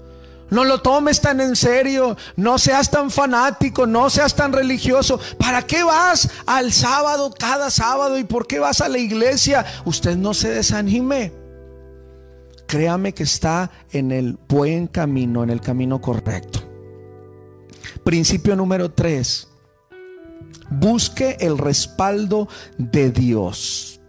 No 0.50 0.64
lo 0.64 0.81
tomes 0.81 1.20
tan 1.20 1.40
en 1.40 1.55
serio, 1.55 2.16
no 2.37 2.59
seas 2.59 2.90
tan 2.90 3.11
fanático, 3.11 3.87
no 3.87 4.09
seas 4.11 4.35
tan 4.35 4.53
religioso. 4.53 5.20
¿Para 5.38 5.62
qué 5.62 5.83
vas 5.83 6.29
al 6.46 6.72
sábado 6.72 7.33
cada 7.37 7.70
sábado 7.70 8.18
y 8.18 8.24
por 8.24 8.46
qué 8.46 8.59
vas 8.59 8.81
a 8.81 8.88
la 8.88 8.98
iglesia? 8.98 9.64
Usted 9.85 10.16
no 10.16 10.35
se 10.35 10.50
desanime. 10.50 11.33
Créame 12.66 13.12
que 13.12 13.24
está 13.24 13.70
en 13.90 14.12
el 14.12 14.38
buen 14.48 14.87
camino, 14.87 15.42
en 15.42 15.50
el 15.50 15.61
camino 15.61 16.00
correcto. 16.00 16.61
Principio 18.05 18.55
número 18.55 18.90
tres. 18.92 19.50
Busque 20.71 21.37
el 21.41 21.59
respaldo 21.59 22.49
de 22.79 23.11
Dios. 23.11 24.01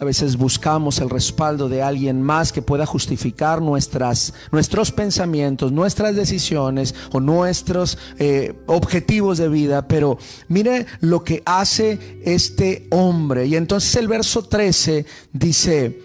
A 0.00 0.04
veces 0.06 0.38
buscamos 0.38 0.98
el 1.00 1.10
respaldo 1.10 1.68
de 1.68 1.82
alguien 1.82 2.22
más 2.22 2.52
que 2.52 2.62
pueda 2.62 2.86
justificar 2.86 3.60
nuestras, 3.60 4.32
nuestros 4.50 4.92
pensamientos, 4.92 5.72
nuestras 5.72 6.16
decisiones 6.16 6.94
o 7.12 7.20
nuestros 7.20 7.98
eh, 8.18 8.54
objetivos 8.66 9.36
de 9.36 9.50
vida. 9.50 9.86
Pero 9.86 10.16
mire 10.48 10.86
lo 11.00 11.22
que 11.22 11.42
hace 11.44 12.22
este 12.24 12.86
hombre. 12.90 13.46
Y 13.46 13.56
entonces 13.56 13.94
el 13.96 14.08
verso 14.08 14.42
13 14.42 15.04
dice, 15.34 16.00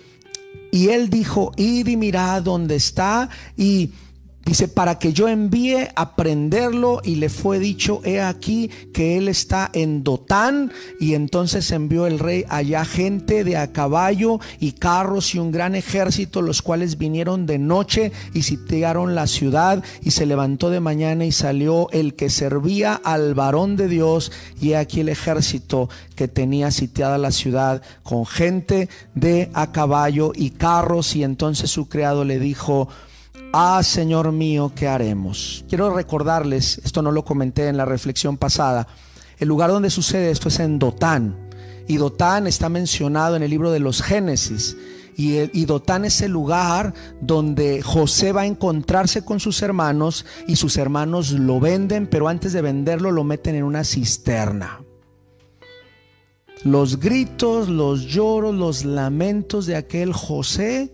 y 0.74 0.90
él 0.90 1.10
dijo, 1.10 1.54
id 1.56 1.88
y 1.88 1.96
mirad 1.96 2.42
dónde 2.42 2.76
está 2.76 3.30
y 3.56 3.92
Dice, 4.46 4.68
para 4.68 5.00
que 5.00 5.12
yo 5.12 5.28
envíe 5.28 5.88
a 5.96 6.16
prenderlo 6.16 7.02
y 7.04 7.16
le 7.16 7.30
fue 7.30 7.58
dicho, 7.58 8.02
he 8.04 8.22
aquí 8.22 8.70
que 8.94 9.18
él 9.18 9.28
está 9.28 9.72
en 9.74 10.04
Dotán. 10.04 10.72
Y 11.00 11.16
entonces 11.16 11.72
envió 11.72 12.06
el 12.06 12.20
rey 12.20 12.46
allá 12.48 12.86
gente 12.86 13.44
de 13.44 13.58
a 13.58 13.72
caballo 13.72 14.40
y 14.60 14.74
carros 14.74 15.34
y 15.34 15.40
un 15.40 15.52
gran 15.52 15.74
ejército, 15.74 16.44
los 16.44 16.62
cuales 16.62 17.00
vinieron 17.00 17.48
de 17.48 17.58
noche 17.58 18.12
y 18.36 18.44
sitiaron 18.44 19.16
la 19.16 19.26
ciudad. 19.26 19.84
Y 20.04 20.12
se 20.12 20.28
levantó 20.28 20.70
de 20.70 20.80
mañana 20.80 21.26
y 21.26 21.32
salió 21.32 21.90
el 21.90 22.14
que 22.14 22.30
servía 22.30 22.94
al 22.94 23.34
varón 23.34 23.76
de 23.76 23.88
Dios. 23.88 24.32
Y 24.62 24.74
aquí 24.74 25.00
el 25.00 25.10
ejército 25.10 25.90
que 26.16 26.28
tenía 26.28 26.70
sitiada 26.70 27.18
la 27.18 27.32
ciudad 27.32 27.82
con 28.04 28.28
gente 28.28 28.90
de 29.16 29.50
a 29.56 29.72
caballo 29.72 30.34
y 30.36 30.52
carros. 30.52 31.16
Y 31.16 31.24
entonces 31.24 31.72
su 31.72 31.90
criado 31.90 32.24
le 32.26 32.38
dijo, 32.38 32.90
Ah, 33.54 33.82
Señor 33.84 34.32
mío, 34.32 34.72
¿qué 34.76 34.88
haremos? 34.88 35.64
Quiero 35.70 35.94
recordarles, 35.94 36.82
esto 36.84 37.02
no 37.02 37.12
lo 37.12 37.24
comenté 37.24 37.68
en 37.68 37.78
la 37.78 37.86
reflexión 37.86 38.38
pasada, 38.38 38.88
el 39.40 39.48
lugar 39.48 39.70
donde 39.70 39.90
sucede 39.90 40.32
esto 40.32 40.50
es 40.50 40.60
en 40.60 40.80
Dotán. 40.80 41.38
Y 41.88 41.98
Dotán 41.98 42.48
está 42.48 42.68
mencionado 42.68 43.36
en 43.36 43.44
el 43.44 43.50
libro 43.50 43.72
de 43.72 43.80
los 43.80 44.02
Génesis. 44.02 44.76
Y, 45.16 45.38
y, 45.58 45.66
Dotán 45.66 46.04
es 46.04 46.22
el 46.22 46.32
lugar 46.32 46.94
donde 47.22 47.82
José 47.82 48.34
va 48.34 48.42
a 48.42 48.46
encontrarse 48.46 49.24
con 49.24 49.40
sus 49.40 49.62
hermanos 49.62 50.26
y 50.48 50.58
sus 50.58 50.76
hermanos 50.76 51.32
lo 51.32 51.62
venden, 51.62 52.08
pero 52.08 52.28
antes 52.28 52.52
de 52.52 52.62
venderlo 52.62 53.12
lo 53.12 53.24
meten 53.24 53.56
en 53.56 53.64
una 53.64 53.86
cisterna. 53.86 54.82
Los 56.66 57.00
gritos, 57.00 57.70
los 57.70 58.08
lloros, 58.08 58.54
los 58.54 58.84
lamentos 58.84 59.66
de 59.68 59.78
aquel 59.78 60.12
José 60.12 60.92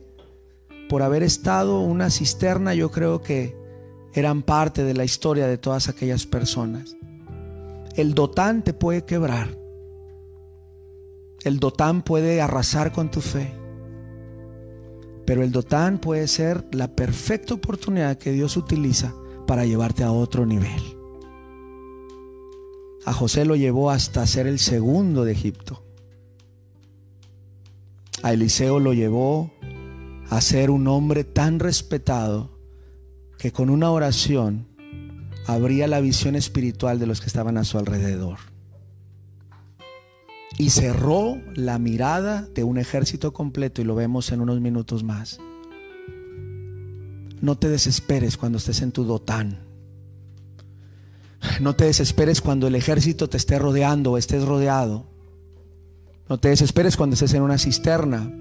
por 0.91 1.03
haber 1.03 1.23
estado 1.23 1.79
una 1.79 2.09
cisterna, 2.09 2.73
yo 2.73 2.91
creo 2.91 3.21
que 3.21 3.55
eran 4.11 4.41
parte 4.41 4.83
de 4.83 4.93
la 4.93 5.05
historia 5.05 5.47
de 5.47 5.57
todas 5.57 5.87
aquellas 5.87 6.25
personas. 6.25 6.97
El 7.95 8.13
dotán 8.13 8.61
te 8.61 8.73
puede 8.73 9.05
quebrar. 9.05 9.57
El 11.45 11.61
dotán 11.61 12.01
puede 12.01 12.41
arrasar 12.41 12.91
con 12.91 13.09
tu 13.09 13.21
fe. 13.21 13.53
Pero 15.25 15.43
el 15.43 15.53
dotán 15.53 15.97
puede 15.97 16.27
ser 16.27 16.65
la 16.73 16.93
perfecta 16.93 17.53
oportunidad 17.53 18.17
que 18.17 18.33
Dios 18.33 18.57
utiliza 18.57 19.15
para 19.47 19.65
llevarte 19.65 20.03
a 20.03 20.11
otro 20.11 20.45
nivel. 20.45 20.97
A 23.05 23.13
José 23.13 23.45
lo 23.45 23.55
llevó 23.55 23.91
hasta 23.91 24.27
ser 24.27 24.45
el 24.45 24.59
segundo 24.59 25.23
de 25.23 25.31
Egipto. 25.31 25.85
A 28.23 28.33
Eliseo 28.33 28.81
lo 28.81 28.91
llevó 28.91 29.53
a 30.31 30.39
ser 30.39 30.71
un 30.71 30.87
hombre 30.87 31.25
tan 31.25 31.59
respetado 31.59 32.57
que 33.37 33.51
con 33.51 33.69
una 33.69 33.91
oración 33.91 34.65
abría 35.45 35.87
la 35.87 35.99
visión 35.99 36.37
espiritual 36.37 36.99
de 36.99 37.05
los 37.05 37.19
que 37.19 37.27
estaban 37.27 37.57
a 37.57 37.65
su 37.65 37.77
alrededor. 37.77 38.37
Y 40.57 40.69
cerró 40.69 41.37
la 41.53 41.79
mirada 41.79 42.47
de 42.55 42.63
un 42.63 42.77
ejército 42.77 43.33
completo 43.33 43.81
y 43.81 43.83
lo 43.85 43.93
vemos 43.93 44.31
en 44.31 44.39
unos 44.39 44.61
minutos 44.61 45.03
más. 45.03 45.37
No 47.41 47.57
te 47.57 47.67
desesperes 47.67 48.37
cuando 48.37 48.57
estés 48.57 48.81
en 48.81 48.93
tu 48.93 49.03
dotán. 49.03 49.59
No 51.59 51.75
te 51.75 51.83
desesperes 51.83 52.39
cuando 52.39 52.67
el 52.67 52.75
ejército 52.75 53.27
te 53.27 53.35
esté 53.35 53.59
rodeando 53.59 54.13
o 54.13 54.17
estés 54.17 54.45
rodeado. 54.45 55.07
No 56.29 56.39
te 56.39 56.47
desesperes 56.47 56.95
cuando 56.95 57.15
estés 57.15 57.33
en 57.33 57.41
una 57.41 57.57
cisterna. 57.57 58.31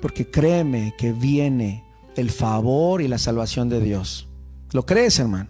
Porque 0.00 0.30
créeme 0.30 0.94
que 0.96 1.12
viene 1.12 1.84
el 2.16 2.30
favor 2.30 3.02
y 3.02 3.08
la 3.08 3.18
salvación 3.18 3.68
de 3.68 3.80
Dios. 3.80 4.26
¿Lo 4.72 4.84
crees, 4.84 5.18
hermano? 5.18 5.48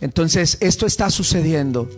Entonces, 0.00 0.58
esto 0.60 0.86
está 0.86 1.10
sucediendo. 1.10 1.88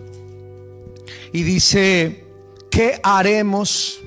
Y 1.33 1.43
dice, 1.43 2.25
¿qué 2.69 2.99
haremos? 3.03 3.99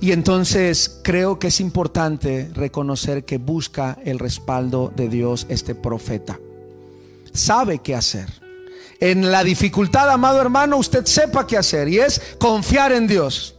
Y 0.00 0.12
entonces 0.12 1.00
creo 1.02 1.38
que 1.38 1.48
es 1.48 1.60
importante 1.60 2.50
reconocer 2.52 3.24
que 3.24 3.38
busca 3.38 3.98
el 4.04 4.18
respaldo 4.18 4.92
de 4.94 5.08
Dios 5.08 5.46
este 5.48 5.74
profeta. 5.74 6.38
Sabe 7.32 7.78
qué 7.78 7.94
hacer. 7.94 8.28
En 9.00 9.30
la 9.32 9.42
dificultad, 9.42 10.10
amado 10.10 10.40
hermano, 10.40 10.76
usted 10.76 11.04
sepa 11.06 11.46
qué 11.46 11.56
hacer 11.56 11.88
y 11.88 11.98
es 11.98 12.20
confiar 12.38 12.92
en 12.92 13.06
Dios. 13.06 13.53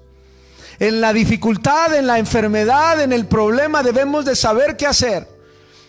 En 0.80 1.02
la 1.02 1.14
dificultad, 1.14 1.94
en 1.94 2.08
la 2.08 2.20
enfermedad, 2.20 3.02
en 3.02 3.14
el 3.14 3.26
problema 3.28 3.84
debemos 3.84 4.26
de 4.26 4.36
saber 4.36 4.78
qué 4.78 4.88
hacer. 4.88 5.28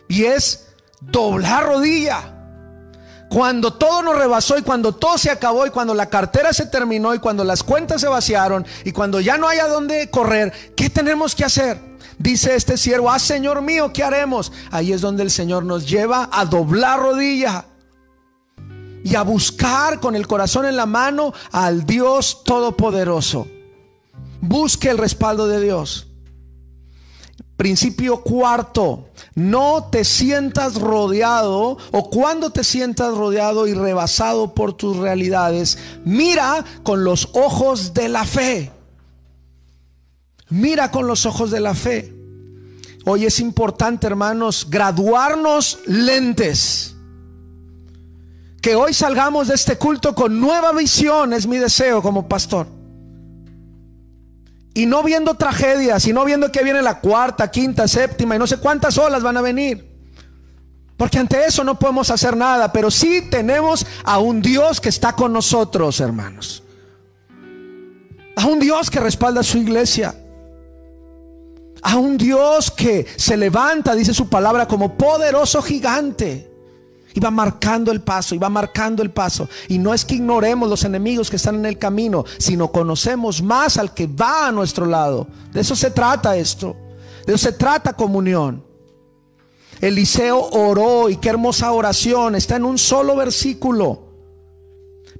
Y 0.08 0.24
es 0.24 0.68
doblar 1.00 1.66
rodilla. 1.66 2.32
Cuando 3.28 3.72
todo 3.74 4.02
nos 4.02 4.16
rebasó 4.16 4.56
y 4.56 4.62
cuando 4.62 4.94
todo 4.94 5.18
se 5.18 5.30
acabó 5.30 5.66
y 5.66 5.70
cuando 5.70 5.94
la 5.94 6.06
cartera 6.06 6.52
se 6.52 6.66
terminó 6.66 7.12
y 7.14 7.18
cuando 7.18 7.42
las 7.42 7.62
cuentas 7.62 8.00
se 8.00 8.06
vaciaron 8.06 8.64
y 8.84 8.92
cuando 8.92 9.20
ya 9.20 9.36
no 9.36 9.48
hay 9.48 9.58
a 9.58 9.66
dónde 9.66 10.08
correr, 10.10 10.52
¿qué 10.76 10.88
tenemos 10.90 11.34
que 11.34 11.44
hacer? 11.44 11.80
Dice 12.18 12.54
este 12.54 12.76
siervo, 12.76 13.10
ah 13.10 13.18
Señor 13.18 13.62
mío, 13.62 13.92
¿qué 13.92 14.04
haremos? 14.04 14.52
Ahí 14.70 14.92
es 14.92 15.00
donde 15.00 15.24
el 15.24 15.30
Señor 15.30 15.64
nos 15.64 15.88
lleva 15.88 16.30
a 16.32 16.44
doblar 16.44 17.00
rodilla 17.00 17.66
y 19.04 19.14
a 19.16 19.22
buscar 19.22 20.00
con 20.00 20.14
el 20.14 20.26
corazón 20.26 20.64
en 20.64 20.76
la 20.76 20.86
mano 20.86 21.34
al 21.50 21.84
Dios 21.84 22.42
Todopoderoso. 22.44 23.48
Busque 24.40 24.90
el 24.90 24.98
respaldo 24.98 25.46
de 25.46 25.60
Dios. 25.60 26.06
Principio 27.56 28.22
cuarto, 28.22 29.08
no 29.34 29.88
te 29.90 30.04
sientas 30.04 30.74
rodeado 30.74 31.78
o 31.90 32.10
cuando 32.10 32.50
te 32.50 32.62
sientas 32.62 33.14
rodeado 33.14 33.66
y 33.66 33.72
rebasado 33.72 34.54
por 34.54 34.74
tus 34.74 34.98
realidades, 34.98 35.78
mira 36.04 36.64
con 36.82 37.02
los 37.02 37.30
ojos 37.32 37.94
de 37.94 38.10
la 38.10 38.26
fe. 38.26 38.72
Mira 40.48 40.90
con 40.90 41.06
los 41.06 41.26
ojos 41.26 41.50
de 41.50 41.60
la 41.60 41.74
fe. 41.74 42.14
Hoy 43.06 43.24
es 43.24 43.40
importante, 43.40 44.06
hermanos, 44.06 44.66
graduarnos 44.68 45.78
lentes. 45.86 46.94
Que 48.60 48.74
hoy 48.74 48.92
salgamos 48.92 49.48
de 49.48 49.54
este 49.54 49.78
culto 49.78 50.14
con 50.14 50.40
nueva 50.40 50.72
visión, 50.72 51.32
es 51.32 51.46
mi 51.46 51.56
deseo 51.56 52.02
como 52.02 52.28
pastor. 52.28 52.75
Y 54.76 54.84
no 54.84 55.02
viendo 55.02 55.32
tragedias, 55.36 56.06
y 56.06 56.12
no 56.12 56.22
viendo 56.26 56.52
que 56.52 56.62
viene 56.62 56.82
la 56.82 57.00
cuarta, 57.00 57.50
quinta, 57.50 57.88
séptima 57.88 58.36
y 58.36 58.38
no 58.38 58.46
sé 58.46 58.58
cuántas 58.58 58.98
olas 58.98 59.22
van 59.22 59.38
a 59.38 59.40
venir. 59.40 59.90
Porque 60.98 61.18
ante 61.18 61.46
eso 61.46 61.64
no 61.64 61.78
podemos 61.78 62.10
hacer 62.10 62.36
nada, 62.36 62.70
pero 62.72 62.90
sí 62.90 63.22
tenemos 63.30 63.86
a 64.04 64.18
un 64.18 64.42
Dios 64.42 64.78
que 64.82 64.90
está 64.90 65.14
con 65.14 65.32
nosotros, 65.32 65.98
hermanos. 66.00 66.62
A 68.36 68.44
un 68.44 68.60
Dios 68.60 68.90
que 68.90 69.00
respalda 69.00 69.40
a 69.40 69.44
su 69.44 69.56
iglesia. 69.56 70.14
A 71.80 71.96
un 71.96 72.18
Dios 72.18 72.70
que 72.70 73.06
se 73.16 73.38
levanta, 73.38 73.94
dice 73.94 74.12
su 74.12 74.28
palabra, 74.28 74.68
como 74.68 74.98
poderoso 74.98 75.62
gigante 75.62 76.50
y 77.16 77.20
va 77.20 77.30
marcando 77.30 77.90
el 77.90 78.02
paso, 78.02 78.34
y 78.34 78.38
va 78.38 78.50
marcando 78.50 79.02
el 79.02 79.10
paso. 79.10 79.48
Y 79.68 79.78
no 79.78 79.94
es 79.94 80.04
que 80.04 80.16
ignoremos 80.16 80.68
los 80.68 80.84
enemigos 80.84 81.30
que 81.30 81.36
están 81.36 81.54
en 81.54 81.64
el 81.64 81.78
camino, 81.78 82.26
sino 82.36 82.70
conocemos 82.70 83.42
más 83.42 83.78
al 83.78 83.94
que 83.94 84.06
va 84.06 84.48
a 84.48 84.52
nuestro 84.52 84.84
lado. 84.84 85.26
De 85.50 85.62
eso 85.62 85.74
se 85.74 85.90
trata 85.90 86.36
esto. 86.36 86.76
De 87.26 87.32
eso 87.32 87.46
se 87.46 87.52
trata 87.52 87.94
comunión. 87.94 88.62
Eliseo 89.80 90.46
oró 90.50 91.08
y 91.08 91.16
qué 91.16 91.30
hermosa 91.30 91.72
oración. 91.72 92.34
Está 92.34 92.56
en 92.56 92.66
un 92.66 92.76
solo 92.76 93.16
versículo. 93.16 94.02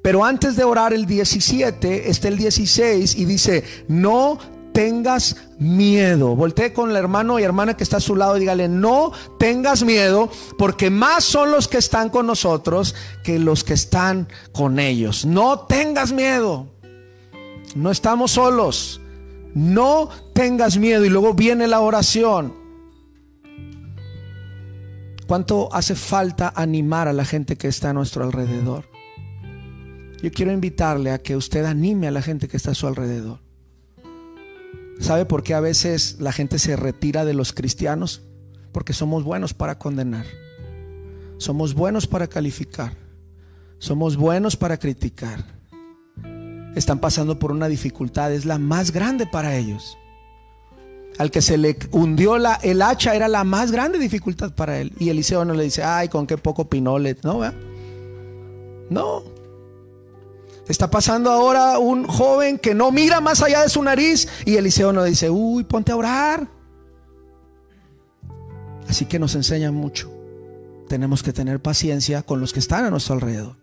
Pero 0.02 0.22
antes 0.22 0.54
de 0.54 0.64
orar 0.64 0.92
el 0.92 1.06
17, 1.06 2.10
está 2.10 2.28
el 2.28 2.36
16 2.36 3.16
y 3.16 3.24
dice, 3.24 3.64
no 3.88 4.38
tengas 4.76 5.36
miedo. 5.58 6.36
Voltee 6.36 6.74
con 6.74 6.90
el 6.90 6.96
hermano 6.96 7.38
y 7.38 7.42
hermana 7.42 7.78
que 7.78 7.82
está 7.82 7.96
a 7.96 8.00
su 8.00 8.14
lado 8.14 8.34
dígale, 8.34 8.68
no 8.68 9.10
tengas 9.38 9.82
miedo, 9.82 10.30
porque 10.58 10.90
más 10.90 11.24
son 11.24 11.50
los 11.50 11.66
que 11.66 11.78
están 11.78 12.10
con 12.10 12.26
nosotros 12.26 12.94
que 13.24 13.38
los 13.38 13.64
que 13.64 13.72
están 13.72 14.28
con 14.52 14.78
ellos. 14.78 15.24
No 15.24 15.60
tengas 15.60 16.12
miedo. 16.12 16.66
No 17.74 17.90
estamos 17.90 18.32
solos. 18.32 19.00
No 19.54 20.10
tengas 20.34 20.76
miedo. 20.76 21.06
Y 21.06 21.08
luego 21.08 21.32
viene 21.32 21.66
la 21.68 21.80
oración. 21.80 22.52
¿Cuánto 25.26 25.70
hace 25.72 25.94
falta 25.94 26.52
animar 26.54 27.08
a 27.08 27.14
la 27.14 27.24
gente 27.24 27.56
que 27.56 27.68
está 27.68 27.90
a 27.90 27.94
nuestro 27.94 28.24
alrededor? 28.24 28.90
Yo 30.22 30.30
quiero 30.30 30.52
invitarle 30.52 31.12
a 31.12 31.18
que 31.18 31.34
usted 31.34 31.64
anime 31.64 32.08
a 32.08 32.10
la 32.10 32.20
gente 32.20 32.46
que 32.46 32.58
está 32.58 32.72
a 32.72 32.74
su 32.74 32.86
alrededor. 32.86 33.45
¿Sabe 35.00 35.26
por 35.26 35.42
qué 35.42 35.54
a 35.54 35.60
veces 35.60 36.16
la 36.20 36.32
gente 36.32 36.58
se 36.58 36.76
retira 36.76 37.24
de 37.24 37.34
los 37.34 37.52
cristianos? 37.52 38.22
Porque 38.72 38.92
somos 38.92 39.24
buenos 39.24 39.54
para 39.54 39.78
condenar. 39.78 40.26
Somos 41.38 41.74
buenos 41.74 42.06
para 42.06 42.26
calificar. 42.26 42.96
Somos 43.78 44.16
buenos 44.16 44.56
para 44.56 44.78
criticar. 44.78 45.44
Están 46.74 46.98
pasando 46.98 47.38
por 47.38 47.52
una 47.52 47.68
dificultad, 47.68 48.32
es 48.32 48.44
la 48.44 48.58
más 48.58 48.90
grande 48.90 49.26
para 49.26 49.56
ellos. 49.56 49.96
Al 51.18 51.30
que 51.30 51.40
se 51.40 51.56
le 51.56 51.78
hundió 51.92 52.36
la, 52.36 52.54
el 52.62 52.82
hacha 52.82 53.14
era 53.14 53.28
la 53.28 53.44
más 53.44 53.72
grande 53.72 53.98
dificultad 53.98 54.54
para 54.54 54.78
él. 54.78 54.92
Y 54.98 55.08
Eliseo 55.08 55.44
no 55.44 55.54
le 55.54 55.64
dice, 55.64 55.82
ay, 55.82 56.08
con 56.08 56.26
qué 56.26 56.36
poco 56.36 56.68
pinolet. 56.68 57.22
No. 57.22 57.40
No, 58.90 59.24
Está 60.68 60.90
pasando 60.90 61.30
ahora 61.30 61.78
un 61.78 62.06
joven 62.06 62.58
que 62.58 62.74
no 62.74 62.90
mira 62.90 63.20
más 63.20 63.42
allá 63.42 63.62
de 63.62 63.68
su 63.68 63.82
nariz 63.82 64.28
y 64.44 64.56
Eliseo 64.56 64.92
nos 64.92 65.04
dice, 65.04 65.30
uy, 65.30 65.64
ponte 65.64 65.92
a 65.92 65.96
orar. 65.96 66.48
Así 68.88 69.06
que 69.06 69.18
nos 69.18 69.34
enseña 69.34 69.70
mucho. 69.70 70.12
Tenemos 70.88 71.22
que 71.22 71.32
tener 71.32 71.60
paciencia 71.60 72.22
con 72.22 72.40
los 72.40 72.52
que 72.52 72.58
están 72.58 72.84
a 72.84 72.90
nuestro 72.90 73.14
alrededor. 73.14 73.56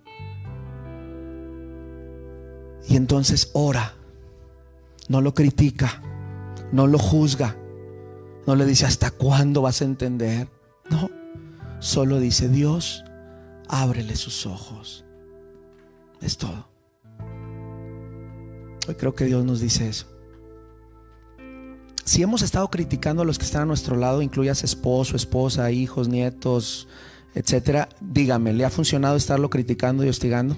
Y 2.87 2.95
entonces 2.95 3.49
ora. 3.53 3.95
No 5.09 5.21
lo 5.21 5.33
critica. 5.33 6.01
No 6.71 6.87
lo 6.87 6.99
juzga. 6.99 7.57
No 8.45 8.55
le 8.55 8.65
dice 8.65 8.85
hasta 8.85 9.11
cuándo 9.11 9.61
vas 9.61 9.81
a 9.81 9.85
entender. 9.85 10.47
No. 10.89 11.09
Solo 11.79 12.19
dice 12.19 12.47
Dios, 12.47 13.03
ábrele 13.67 14.15
sus 14.15 14.45
ojos. 14.45 15.05
Es 16.21 16.37
todo. 16.37 16.72
Creo 18.97 19.15
que 19.15 19.25
Dios 19.25 19.45
nos 19.45 19.59
dice 19.59 19.87
eso. 19.87 20.07
Si 22.05 22.21
hemos 22.21 22.41
estado 22.41 22.69
criticando 22.69 23.21
a 23.21 23.25
los 23.25 23.39
que 23.39 23.45
están 23.45 23.61
a 23.63 23.65
nuestro 23.65 23.95
lado, 23.95 24.21
incluyas 24.21 24.63
esposo, 24.63 25.15
esposa, 25.15 25.71
hijos, 25.71 26.09
nietos, 26.09 26.89
etcétera, 27.33 27.87
dígame, 28.01 28.51
¿le 28.51 28.65
ha 28.65 28.69
funcionado 28.69 29.15
estarlo 29.15 29.49
criticando 29.49 30.03
y 30.03 30.09
hostigando? 30.09 30.57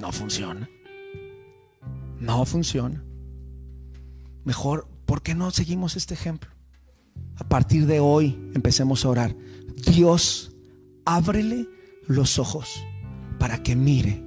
No 0.00 0.10
funciona. 0.10 0.68
No 2.18 2.44
funciona. 2.44 3.04
Mejor, 4.44 4.88
¿por 5.06 5.22
qué 5.22 5.34
no 5.34 5.50
seguimos 5.52 5.96
este 5.96 6.14
ejemplo? 6.14 6.50
A 7.36 7.44
partir 7.44 7.86
de 7.86 8.00
hoy 8.00 8.50
empecemos 8.54 9.04
a 9.04 9.08
orar. 9.10 9.36
Dios, 9.86 10.52
ábrele 11.04 11.68
los 12.06 12.38
ojos 12.38 12.82
para 13.38 13.62
que 13.62 13.76
mire 13.76 14.22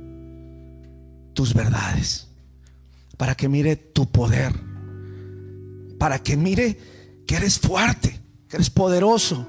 tus 1.34 1.54
verdades 1.54 2.27
para 3.18 3.36
que 3.36 3.50
mire 3.50 3.76
tu 3.76 4.06
poder, 4.10 4.54
para 5.98 6.20
que 6.20 6.38
mire 6.38 6.80
que 7.26 7.36
eres 7.36 7.60
fuerte, 7.60 8.22
que 8.48 8.58
eres 8.58 8.70
poderoso 8.70 9.48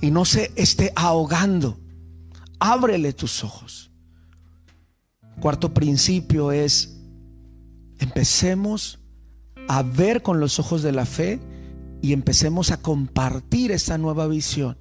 y 0.00 0.10
no 0.10 0.24
se 0.24 0.52
esté 0.56 0.92
ahogando. 0.96 1.78
Ábrele 2.58 3.12
tus 3.12 3.44
ojos. 3.44 3.90
Cuarto 5.40 5.72
principio 5.72 6.50
es, 6.50 6.96
empecemos 7.98 8.98
a 9.68 9.82
ver 9.82 10.22
con 10.22 10.40
los 10.40 10.58
ojos 10.58 10.82
de 10.82 10.92
la 10.92 11.06
fe 11.06 11.40
y 12.02 12.12
empecemos 12.12 12.70
a 12.70 12.82
compartir 12.82 13.70
esta 13.70 13.98
nueva 13.98 14.26
visión. 14.26 14.76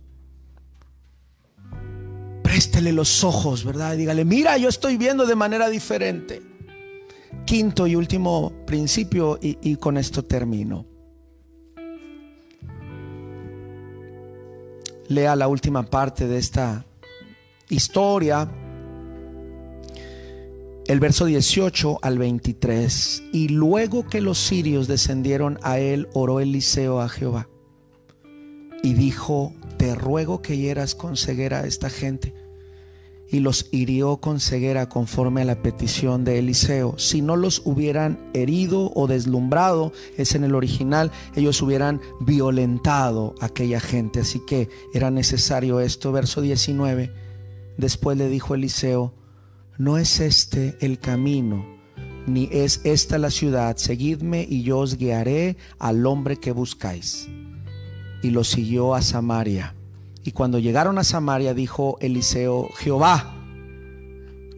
Préstele 2.42 2.92
los 2.92 3.24
ojos, 3.24 3.64
¿verdad? 3.64 3.98
Dígale, 3.98 4.26
mira, 4.26 4.58
yo 4.58 4.70
estoy 4.70 4.98
viendo 4.98 5.26
de 5.26 5.36
manera 5.36 5.70
diferente 5.70 6.55
quinto 7.46 7.88
y 7.88 7.96
último 7.96 8.54
principio 8.66 9.38
y, 9.42 9.76
con 9.76 9.98
esto 9.98 10.24
termino. 10.24 10.86
Lea 15.08 15.36
la 15.36 15.48
última 15.48 15.84
parte 15.84 16.28
de 16.28 16.38
esta 16.38 16.86
historia, 17.70 18.50
el 20.88 21.00
verso 21.00 21.26
18 21.26 22.00
al 22.02 22.18
23. 22.18 23.24
Y 23.32 23.50
luego 23.50 24.08
que 24.08 24.22
los 24.22 24.40
sirios 24.40 24.88
descendieron 24.88 25.60
a 25.62 25.80
él, 25.80 26.08
oró 26.14 26.40
Eliseo 26.40 27.02
a 27.02 27.10
Jehová 27.10 27.50
y 28.86 28.94
dijo, 28.94 29.52
te 29.78 29.96
ruego 29.96 30.44
que 30.44 30.58
hieras 30.58 30.94
con 30.94 31.18
ceguera 31.18 31.62
a 31.62 31.66
esta 31.66 31.90
gente. 31.90 32.45
Y 33.30 33.40
los 33.40 33.68
hirió 33.72 34.18
con 34.18 34.40
ceguera 34.40 34.88
conforme 34.88 35.42
a 35.42 35.46
la 35.46 35.62
petición 35.62 36.24
de 36.24 36.40
Eliseo. 36.40 36.96
Si 36.98 37.22
no 37.22 37.36
los 37.36 37.62
hubieran 37.66 38.30
herido 38.34 38.92
o 38.96 39.08
deslumbrado, 39.08 39.94
es 40.18 40.36
en 40.36 40.44
el 40.44 40.56
original, 40.56 41.12
ellos 41.36 41.62
hubieran 41.62 42.02
violentado 42.20 43.36
a 43.42 43.48
aquella 43.48 43.80
gente. 43.80 44.20
Así 44.20 44.42
que 44.46 44.70
era 44.94 45.12
necesario 45.12 45.80
esto. 45.80 46.12
Verso 46.12 46.42
19. 46.42 47.12
Después 47.78 48.18
le 48.18 48.30
dijo 48.30 48.56
Eliseo, 48.56 49.14
no 49.78 49.98
es 49.98 50.22
este 50.22 50.78
el 50.80 51.00
camino, 51.00 51.66
ni 52.28 52.48
es 52.52 52.82
esta 52.86 53.18
la 53.18 53.32
ciudad. 53.32 53.76
Seguidme 53.78 54.46
y 54.48 54.64
yo 54.64 54.80
os 54.80 54.98
guiaré 54.98 55.58
al 55.80 56.06
hombre 56.06 56.38
que 56.38 56.52
buscáis. 56.52 57.28
Y 58.22 58.30
lo 58.30 58.44
siguió 58.44 58.96
a 58.96 59.02
Samaria. 59.02 59.75
Y 60.26 60.32
cuando 60.32 60.58
llegaron 60.58 60.98
a 60.98 61.04
Samaria, 61.04 61.54
dijo 61.54 61.98
Eliseo, 62.02 62.70
Jehová, 62.80 63.36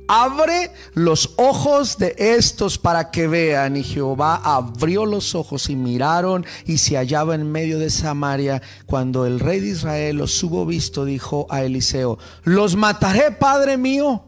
abre 0.07 0.71
los 0.93 1.33
ojos 1.35 1.97
de 1.97 2.15
estos 2.17 2.77
para 2.77 3.11
que 3.11 3.27
vean. 3.27 3.75
Y 3.75 3.83
Jehová 3.83 4.37
abrió 4.37 5.05
los 5.05 5.35
ojos 5.35 5.69
y 5.69 5.75
miraron 5.75 6.45
y 6.65 6.77
se 6.77 6.95
hallaba 6.95 7.35
en 7.35 7.51
medio 7.51 7.79
de 7.79 7.89
Samaria. 7.89 8.61
Cuando 8.85 9.25
el 9.25 9.41
rey 9.41 9.59
de 9.59 9.71
Israel 9.71 10.15
los 10.15 10.41
hubo 10.41 10.65
visto, 10.65 11.03
dijo 11.03 11.47
a 11.49 11.63
Eliseo, 11.63 12.17
los 12.45 12.77
mataré, 12.77 13.31
Padre 13.31 13.75
mío. 13.75 14.23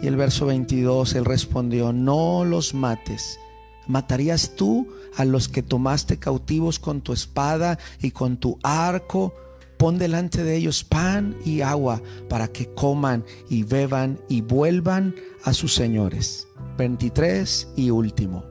Y 0.00 0.06
el 0.06 0.14
verso 0.14 0.46
22, 0.46 1.16
él 1.16 1.24
respondió, 1.24 1.92
no 1.92 2.44
los 2.44 2.74
mates. 2.74 3.40
¿Matarías 3.88 4.52
tú 4.54 4.86
a 5.16 5.24
los 5.24 5.48
que 5.48 5.64
tomaste 5.64 6.20
cautivos 6.20 6.78
con 6.78 7.00
tu 7.00 7.12
espada 7.12 7.80
y 8.00 8.12
con 8.12 8.36
tu 8.36 8.60
arco? 8.62 9.34
Pon 9.82 9.98
delante 9.98 10.44
de 10.44 10.54
ellos 10.54 10.84
pan 10.84 11.36
y 11.44 11.62
agua 11.62 12.00
para 12.28 12.46
que 12.46 12.72
coman 12.72 13.24
y 13.50 13.64
beban 13.64 14.20
y 14.28 14.40
vuelvan 14.40 15.12
a 15.42 15.52
sus 15.52 15.74
señores. 15.74 16.46
23 16.78 17.72
y 17.74 17.90
último. 17.90 18.44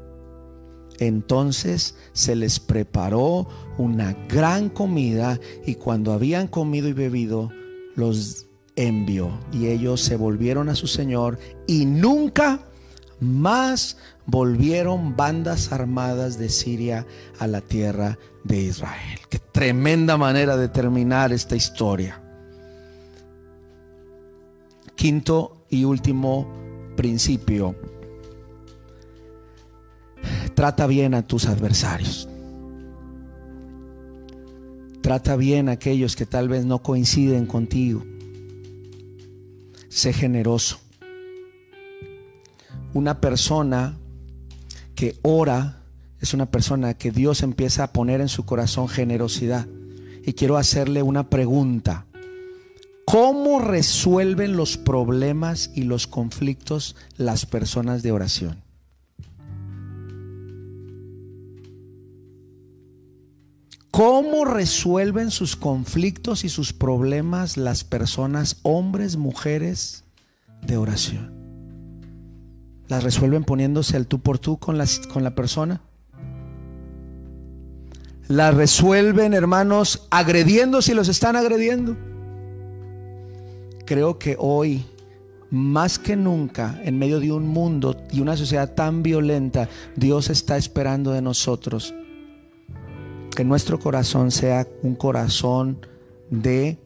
Entonces 1.00 1.96
se 2.12 2.36
les 2.36 2.60
preparó 2.60 3.48
una 3.78 4.12
gran 4.28 4.68
comida 4.68 5.40
y 5.66 5.76
cuando 5.76 6.12
habían 6.12 6.50
comido 6.50 6.90
y 6.90 6.94
bebido, 6.94 7.50
los 7.96 8.48
envió 8.76 9.32
y 9.54 9.68
ellos 9.68 10.02
se 10.02 10.18
volvieron 10.18 10.68
a 10.68 10.76
su 10.76 10.88
Señor 10.88 11.40
y 11.66 11.86
nunca 11.86 12.68
más 13.22 13.98
volvieron 14.26 15.16
bandas 15.16 15.72
armadas 15.72 16.38
de 16.38 16.50
Siria 16.50 17.06
a 17.40 17.48
la 17.48 17.62
tierra 17.62 18.18
de 18.44 18.60
Israel. 18.62 19.20
Qué 19.30 19.40
tremenda 19.40 20.18
manera 20.18 20.58
de 20.58 20.68
terminar 20.68 21.32
esta 21.32 21.56
historia. 21.56 22.22
Quinto 24.96 25.66
y 25.70 25.84
último 25.86 26.52
principio. 26.98 27.76
Trata 30.56 30.88
bien 30.88 31.14
a 31.14 31.26
tus 31.26 31.46
adversarios. 31.48 32.28
Trata 35.02 35.36
bien 35.36 35.70
a 35.70 35.74
aquellos 35.74 36.16
que 36.16 36.26
tal 36.26 36.50
vez 36.50 36.66
no 36.66 36.80
coinciden 36.80 37.46
contigo. 37.46 38.04
Sé 39.90 40.14
generoso. 40.14 40.80
Una 42.94 43.22
persona 43.22 43.98
que 44.96 45.18
ora 45.22 45.82
es 46.20 46.34
una 46.34 46.52
persona 46.52 46.94
que 46.94 47.12
Dios 47.12 47.42
empieza 47.42 47.84
a 47.84 47.94
poner 47.94 48.22
en 48.22 48.30
su 48.30 48.46
corazón 48.46 48.88
generosidad. 48.88 49.68
Y 50.24 50.34
quiero 50.34 50.58
hacerle 50.58 51.02
una 51.02 51.30
pregunta. 51.30 52.06
¿Cómo 53.06 53.60
resuelven 53.60 54.56
los 54.56 54.78
problemas 54.78 55.72
y 55.74 55.84
los 55.84 56.06
conflictos 56.06 56.96
las 57.18 57.46
personas 57.46 58.04
de 58.04 58.12
oración? 58.12 58.62
¿Cómo 63.90 64.46
resuelven 64.46 65.32
sus 65.32 65.58
conflictos 65.58 66.46
y 66.46 66.50
sus 66.50 66.72
problemas 66.72 67.58
las 67.58 67.84
personas, 67.84 68.58
hombres, 68.64 69.18
mujeres 69.18 70.06
de 70.62 70.78
oración? 70.78 71.41
¿Las 72.92 73.06
resuelven 73.06 73.46
poniéndose 73.46 73.96
el 73.96 74.06
tú 74.06 74.20
por 74.20 74.38
tú 74.38 74.58
con, 74.58 74.78
las, 74.78 75.00
con 75.00 75.24
la 75.24 75.34
persona? 75.34 75.80
¿Las 78.28 78.54
resuelven, 78.54 79.34
hermanos, 79.34 80.10
agrediendo 80.12 80.82
si 80.82 80.94
los 80.94 81.08
están 81.08 81.38
agrediendo? 81.38 81.96
Creo 83.86 84.20
que 84.20 84.36
hoy, 84.38 84.84
más 85.50 86.00
que 86.00 86.18
nunca, 86.18 86.82
en 86.84 87.00
medio 87.00 87.22
de 87.22 87.32
un 87.32 87.48
mundo 87.48 87.96
y 88.12 88.20
una 88.20 88.36
sociedad 88.36 88.74
tan 88.74 89.04
violenta, 89.04 89.70
Dios 89.96 90.30
está 90.30 90.58
esperando 90.58 91.14
de 91.14 91.22
nosotros 91.22 91.94
que 93.34 93.46
nuestro 93.46 93.80
corazón 93.80 94.32
sea 94.32 94.68
un 94.84 94.96
corazón 94.96 95.80
de 96.30 96.78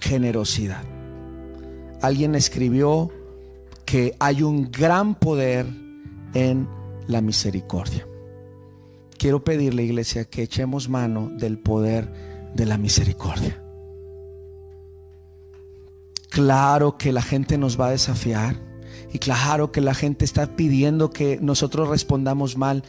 generosidad. 0.00 0.84
Alguien 2.00 2.34
escribió 2.34 3.12
que 3.92 4.16
hay 4.20 4.42
un 4.42 4.70
gran 4.72 5.14
poder 5.14 5.66
en 6.32 6.66
la 7.08 7.20
misericordia. 7.20 8.08
Quiero 9.18 9.44
pedirle, 9.44 9.82
iglesia, 9.82 10.24
que 10.24 10.44
echemos 10.44 10.88
mano 10.88 11.30
del 11.36 11.58
poder 11.58 12.10
de 12.54 12.64
la 12.64 12.78
misericordia. 12.78 13.62
Claro 16.30 16.96
que 16.96 17.12
la 17.12 17.20
gente 17.20 17.58
nos 17.58 17.78
va 17.78 17.88
a 17.88 17.90
desafiar 17.90 18.56
y 19.12 19.18
claro 19.18 19.72
que 19.72 19.82
la 19.82 19.92
gente 19.92 20.24
está 20.24 20.56
pidiendo 20.56 21.10
que 21.10 21.38
nosotros 21.42 21.90
respondamos 21.90 22.56
mal, 22.56 22.84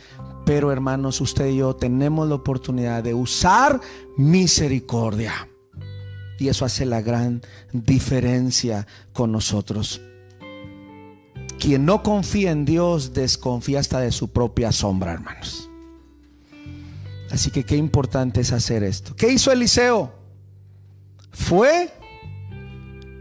pero 0.46 0.72
hermanos, 0.72 1.20
usted 1.20 1.50
y 1.50 1.58
yo 1.58 1.76
tenemos 1.76 2.30
la 2.30 2.36
oportunidad 2.36 3.04
de 3.04 3.14
usar 3.14 3.82
misericordia. 4.16 5.50
Y 6.40 6.48
eso 6.48 6.64
hace 6.64 6.86
la 6.86 7.02
gran 7.02 7.42
diferencia 7.74 8.88
con 9.12 9.34
nosotros. 9.34 10.00
Quien 11.64 11.86
no 11.86 12.04
confía 12.04 12.52
en 12.52 12.66
Dios 12.66 13.14
desconfía 13.14 13.80
hasta 13.80 14.02
de 14.02 14.12
su 14.12 14.34
propia 14.34 14.74
sombra, 14.74 15.14
hermanos. 15.14 15.70
Así 17.32 17.52
que 17.52 17.64
qué 17.64 17.78
importante 17.78 18.42
es 18.42 18.52
hacer 18.52 18.84
esto. 18.84 19.16
¿Qué 19.16 19.32
hizo 19.32 19.50
Eliseo? 19.50 20.12
Fue, 21.32 21.90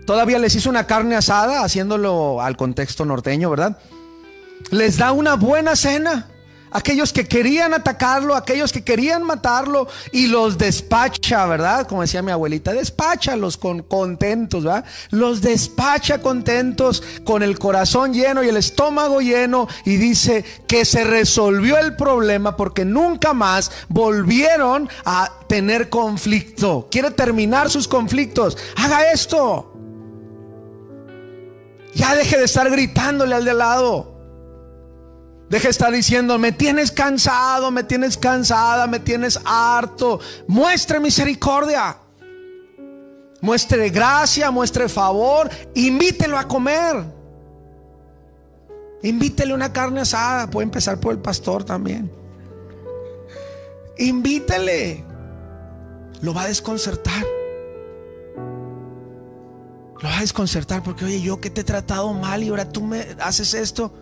todavía 0.07 0.41
les 0.41 0.57
hizo 0.57 0.69
una 0.71 0.89
carne 0.89 1.15
asada, 1.15 1.63
haciéndolo 1.63 2.43
al 2.43 2.57
contexto 2.57 3.05
norteño, 3.05 3.49
¿verdad? 3.49 3.79
Les 4.73 4.97
da 4.97 5.13
una 5.13 5.37
buena 5.37 5.77
cena 5.77 6.32
aquellos 6.73 7.13
que 7.13 7.27
querían 7.27 7.75
atacarlo, 7.75 8.35
aquellos 8.35 8.73
que 8.73 8.83
querían 8.83 9.23
matarlo 9.23 9.89
y 10.13 10.27
los 10.27 10.59
despacha, 10.59 11.47
¿verdad? 11.47 11.87
Como 11.87 12.03
decía 12.03 12.23
mi 12.23 12.33
abuelita, 12.33 12.73
despáchalos 12.73 13.57
con 13.57 13.83
contentos, 13.83 14.65
¿verdad? 14.65 14.85
Los 15.11 15.41
despacha 15.41 16.21
contentos 16.21 17.03
con 17.25 17.43
el 17.43 17.59
corazón 17.59 18.13
lleno 18.13 18.43
y 18.43 18.49
el 18.49 18.57
estómago 18.57 19.21
lleno 19.21 19.69
y 19.85 19.97
dice 19.97 20.45
que 20.67 20.85
se 20.85 21.05
resolvió 21.05 21.79
el 21.79 21.97
problema 21.97 22.57
porque 22.57 22.85
nunca 22.85 23.33
más 23.33 23.71
volvieron 23.89 24.89
a 25.05 25.31
tener 25.47 25.89
conflicto. 25.89 26.89
Quiere 26.91 27.11
terminar 27.11 27.71
sus 27.71 27.89
conflictos. 27.89 28.57
Haga 28.77 29.13
esto. 29.13 29.69
Ya 31.95 32.15
deje 32.15 32.39
de 32.39 32.45
estar 32.45 32.71
gritándole 32.71 33.35
al 33.35 33.45
de 33.45 33.55
lado. 33.55 34.12
Deja 35.53 35.65
de 35.65 35.71
estar 35.73 35.93
diciendo, 35.93 36.39
me 36.39 36.51
tienes 36.51 36.91
cansado, 36.91 37.71
me 37.71 37.85
tienes 37.85 38.17
cansada, 38.17 38.87
me 38.87 38.99
tienes 38.99 39.39
harto. 39.45 40.19
Muestre 40.47 40.99
misericordia. 40.99 41.99
Muestre 43.43 43.91
gracia, 43.91 44.51
muestre 44.51 44.89
favor. 44.89 45.51
Invítelo 45.75 46.39
a 46.39 46.49
comer. 46.49 47.05
Invítele 49.03 49.53
una 49.53 49.71
carne 49.71 50.01
asada. 50.01 50.49
Puede 50.49 50.65
empezar 50.65 50.99
por 50.99 51.13
el 51.13 51.19
pastor 51.19 51.65
también. 51.65 52.11
Invítele. 53.99 55.05
Lo 56.23 56.33
va 56.33 56.45
a 56.45 56.49
desconcertar. 56.49 57.27
Lo 60.01 60.09
va 60.09 60.17
a 60.17 60.21
desconcertar 60.23 60.83
porque, 60.83 61.05
oye, 61.05 61.21
yo 61.21 61.43
que 61.43 61.51
te 61.51 61.61
he 61.61 61.65
tratado 61.65 62.11
mal 62.15 62.43
y 62.43 62.49
ahora 62.49 62.71
tú 62.71 62.81
me 62.81 63.07
haces 63.21 63.53
esto. 63.53 63.93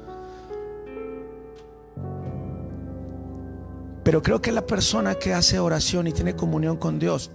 Pero 4.03 4.23
creo 4.23 4.41
que 4.41 4.53
la 4.53 4.67
persona 4.67 5.15
que 5.15 5.35
hace 5.35 5.59
oración 5.59 6.07
y 6.07 6.13
tiene 6.13 6.35
comunión 6.35 6.77
con 6.77 6.99
Dios 6.99 7.31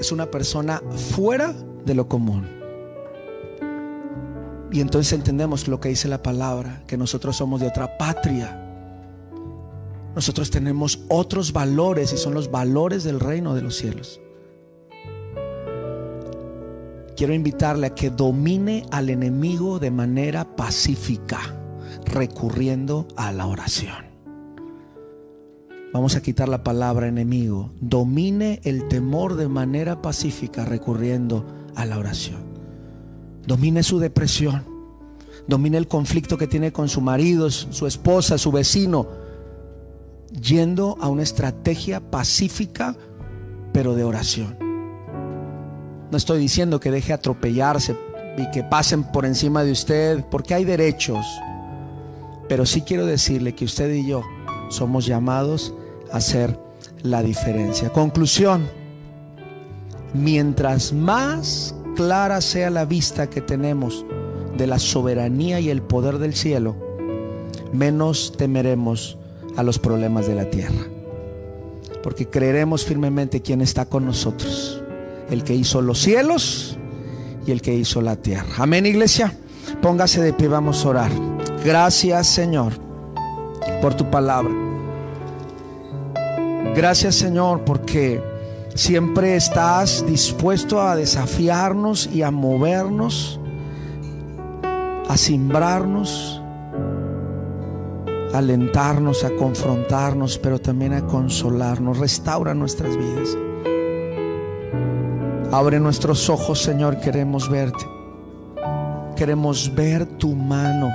es 0.00 0.12
una 0.12 0.30
persona 0.30 0.82
fuera 1.14 1.54
de 1.84 1.94
lo 1.94 2.08
común. 2.08 2.48
Y 4.70 4.80
entonces 4.80 5.12
entendemos 5.12 5.68
lo 5.68 5.80
que 5.80 5.90
dice 5.90 6.08
la 6.08 6.22
palabra, 6.22 6.82
que 6.86 6.96
nosotros 6.96 7.36
somos 7.36 7.60
de 7.60 7.68
otra 7.68 7.98
patria. 7.98 8.58
Nosotros 10.14 10.50
tenemos 10.50 11.00
otros 11.08 11.52
valores 11.52 12.12
y 12.12 12.16
son 12.16 12.34
los 12.34 12.50
valores 12.50 13.04
del 13.04 13.20
reino 13.20 13.54
de 13.54 13.62
los 13.62 13.76
cielos. 13.76 14.20
quiero 17.22 17.34
invitarle 17.34 17.86
a 17.86 17.94
que 17.94 18.10
domine 18.10 18.84
al 18.90 19.08
enemigo 19.08 19.78
de 19.78 19.92
manera 19.92 20.56
pacífica, 20.56 21.38
recurriendo 22.04 23.06
a 23.16 23.30
la 23.30 23.46
oración. 23.46 24.11
Vamos 25.92 26.16
a 26.16 26.22
quitar 26.22 26.48
la 26.48 26.64
palabra 26.64 27.06
enemigo. 27.06 27.70
Domine 27.78 28.60
el 28.64 28.88
temor 28.88 29.36
de 29.36 29.46
manera 29.46 30.00
pacífica, 30.00 30.64
recurriendo 30.64 31.44
a 31.74 31.84
la 31.84 31.98
oración. 31.98 32.40
Domine 33.46 33.82
su 33.82 33.98
depresión. 33.98 34.64
Domine 35.46 35.76
el 35.76 35.88
conflicto 35.88 36.38
que 36.38 36.46
tiene 36.46 36.72
con 36.72 36.88
su 36.88 37.02
marido, 37.02 37.50
su 37.50 37.86
esposa, 37.86 38.38
su 38.38 38.50
vecino. 38.50 39.06
Yendo 40.30 40.96
a 40.98 41.10
una 41.10 41.24
estrategia 41.24 42.00
pacífica, 42.00 42.96
pero 43.74 43.94
de 43.94 44.04
oración. 44.04 44.56
No 46.10 46.16
estoy 46.16 46.38
diciendo 46.40 46.80
que 46.80 46.90
deje 46.90 47.12
atropellarse 47.12 47.98
y 48.38 48.50
que 48.50 48.64
pasen 48.64 49.04
por 49.04 49.26
encima 49.26 49.62
de 49.62 49.72
usted, 49.72 50.24
porque 50.30 50.54
hay 50.54 50.64
derechos. 50.64 51.26
Pero 52.48 52.64
sí 52.64 52.80
quiero 52.80 53.04
decirle 53.04 53.54
que 53.54 53.66
usted 53.66 53.92
y 53.92 54.06
yo 54.06 54.22
somos 54.70 55.04
llamados 55.04 55.74
hacer 56.12 56.58
la 57.02 57.22
diferencia. 57.22 57.90
Conclusión, 57.90 58.68
mientras 60.14 60.92
más 60.92 61.74
clara 61.96 62.40
sea 62.40 62.70
la 62.70 62.84
vista 62.84 63.28
que 63.28 63.40
tenemos 63.40 64.04
de 64.56 64.66
la 64.66 64.78
soberanía 64.78 65.60
y 65.60 65.70
el 65.70 65.82
poder 65.82 66.18
del 66.18 66.34
cielo, 66.34 66.76
menos 67.72 68.32
temeremos 68.36 69.18
a 69.56 69.62
los 69.62 69.78
problemas 69.78 70.26
de 70.26 70.34
la 70.34 70.50
tierra. 70.50 70.86
Porque 72.02 72.28
creeremos 72.28 72.84
firmemente 72.84 73.42
quién 73.42 73.60
está 73.60 73.86
con 73.86 74.04
nosotros 74.04 74.82
el 75.30 75.44
que 75.44 75.54
hizo 75.54 75.80
los 75.80 75.98
cielos 75.98 76.76
y 77.46 77.52
el 77.52 77.62
que 77.62 77.74
hizo 77.74 78.02
la 78.02 78.16
tierra. 78.16 78.46
Amén, 78.58 78.86
iglesia. 78.86 79.36
Póngase 79.80 80.20
de 80.20 80.32
pie, 80.32 80.48
vamos 80.48 80.84
a 80.84 80.88
orar. 80.90 81.12
Gracias, 81.64 82.26
Señor, 82.26 82.72
por 83.80 83.94
tu 83.94 84.10
palabra. 84.10 84.61
Gracias, 86.74 87.16
Señor, 87.16 87.64
porque 87.66 88.22
siempre 88.74 89.36
estás 89.36 90.04
dispuesto 90.06 90.80
a 90.80 90.96
desafiarnos 90.96 92.08
y 92.10 92.22
a 92.22 92.30
movernos, 92.30 93.38
a 95.06 95.16
simbrarnos, 95.18 96.42
a 98.32 98.38
alentarnos, 98.38 99.22
a 99.22 99.30
confrontarnos, 99.36 100.38
pero 100.38 100.58
también 100.58 100.94
a 100.94 101.06
consolarnos. 101.06 101.98
Restaura 101.98 102.54
nuestras 102.54 102.96
vidas. 102.96 103.36
Abre 105.52 105.78
nuestros 105.78 106.30
ojos, 106.30 106.62
Señor, 106.62 106.98
queremos 107.00 107.50
verte. 107.50 107.84
Queremos 109.14 109.74
ver 109.74 110.06
tu 110.06 110.34
mano. 110.34 110.88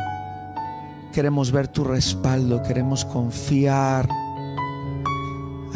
Queremos 1.13 1.52
ver 1.52 1.68
tu 1.68 1.84
respaldo. 1.84 2.63
Queremos 2.63 3.06
confiar. 3.06 4.10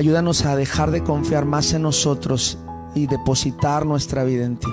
Ayúdanos 0.02 0.46
a 0.48 0.56
dejar 0.56 0.90
de 0.90 1.04
confiar 1.04 1.46
más 1.46 1.74
en 1.74 1.84
nosotros 1.84 2.58
y 2.96 3.06
depositar 3.06 3.86
nuestra 3.86 4.24
vida 4.24 4.46
en 4.46 4.58
ti. 4.58 4.68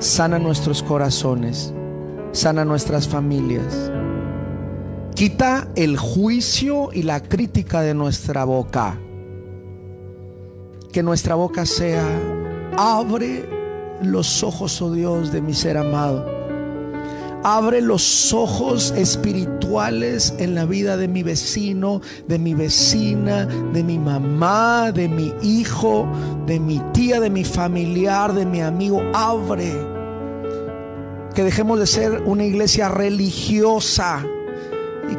Sana 0.00 0.38
nuestros 0.38 0.82
corazones. 0.82 1.72
Sana 2.32 2.66
nuestras 2.66 3.08
familias. 3.08 3.90
Quita 5.14 5.66
el 5.76 5.96
juicio 5.96 6.90
y 6.92 7.04
la 7.04 7.22
crítica 7.22 7.80
de 7.80 7.94
nuestra 7.94 8.44
boca 8.44 9.00
que 10.92 11.02
nuestra 11.02 11.36
boca 11.36 11.64
sea, 11.64 12.06
abre 12.76 13.48
los 14.02 14.42
ojos, 14.42 14.82
oh 14.82 14.92
Dios, 14.92 15.32
de 15.32 15.40
mi 15.40 15.54
ser 15.54 15.78
amado. 15.78 16.33
Abre 17.46 17.82
los 17.82 18.32
ojos 18.32 18.94
espirituales 18.96 20.32
en 20.38 20.54
la 20.54 20.64
vida 20.64 20.96
de 20.96 21.08
mi 21.08 21.22
vecino, 21.22 22.00
de 22.26 22.38
mi 22.38 22.54
vecina, 22.54 23.44
de 23.44 23.84
mi 23.84 23.98
mamá, 23.98 24.90
de 24.92 25.08
mi 25.08 25.30
hijo, 25.42 26.08
de 26.46 26.58
mi 26.58 26.80
tía, 26.94 27.20
de 27.20 27.28
mi 27.28 27.44
familiar, 27.44 28.32
de 28.32 28.46
mi 28.46 28.62
amigo. 28.62 29.02
Abre. 29.12 29.74
Que 31.34 31.42
dejemos 31.42 31.78
de 31.78 31.86
ser 31.86 32.22
una 32.24 32.44
iglesia 32.44 32.88
religiosa 32.88 34.24
y 35.12 35.16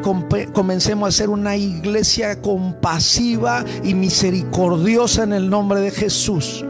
comencemos 0.51 1.09
a 1.09 1.11
ser 1.11 1.29
una 1.29 1.55
iglesia 1.55 2.41
compasiva 2.41 3.63
y 3.83 3.93
misericordiosa 3.93 5.23
en 5.23 5.33
el 5.33 5.47
nombre 5.47 5.79
de 5.79 5.91
Jesús. 5.91 6.65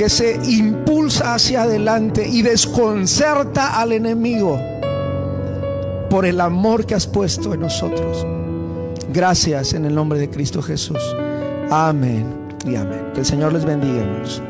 Que 0.00 0.08
se 0.08 0.40
impulsa 0.44 1.34
hacia 1.34 1.64
adelante 1.64 2.26
y 2.26 2.40
desconcerta 2.40 3.78
al 3.78 3.92
enemigo 3.92 4.58
por 6.08 6.24
el 6.24 6.40
amor 6.40 6.86
que 6.86 6.94
has 6.94 7.06
puesto 7.06 7.52
en 7.52 7.60
nosotros. 7.60 8.26
Gracias 9.12 9.74
en 9.74 9.84
el 9.84 9.94
nombre 9.94 10.18
de 10.18 10.30
Cristo 10.30 10.62
Jesús. 10.62 10.96
Amén 11.70 12.24
y 12.64 12.76
amén. 12.76 13.10
Que 13.12 13.20
el 13.20 13.26
Señor 13.26 13.52
les 13.52 13.66
bendiga, 13.66 14.00
hermanos. 14.00 14.42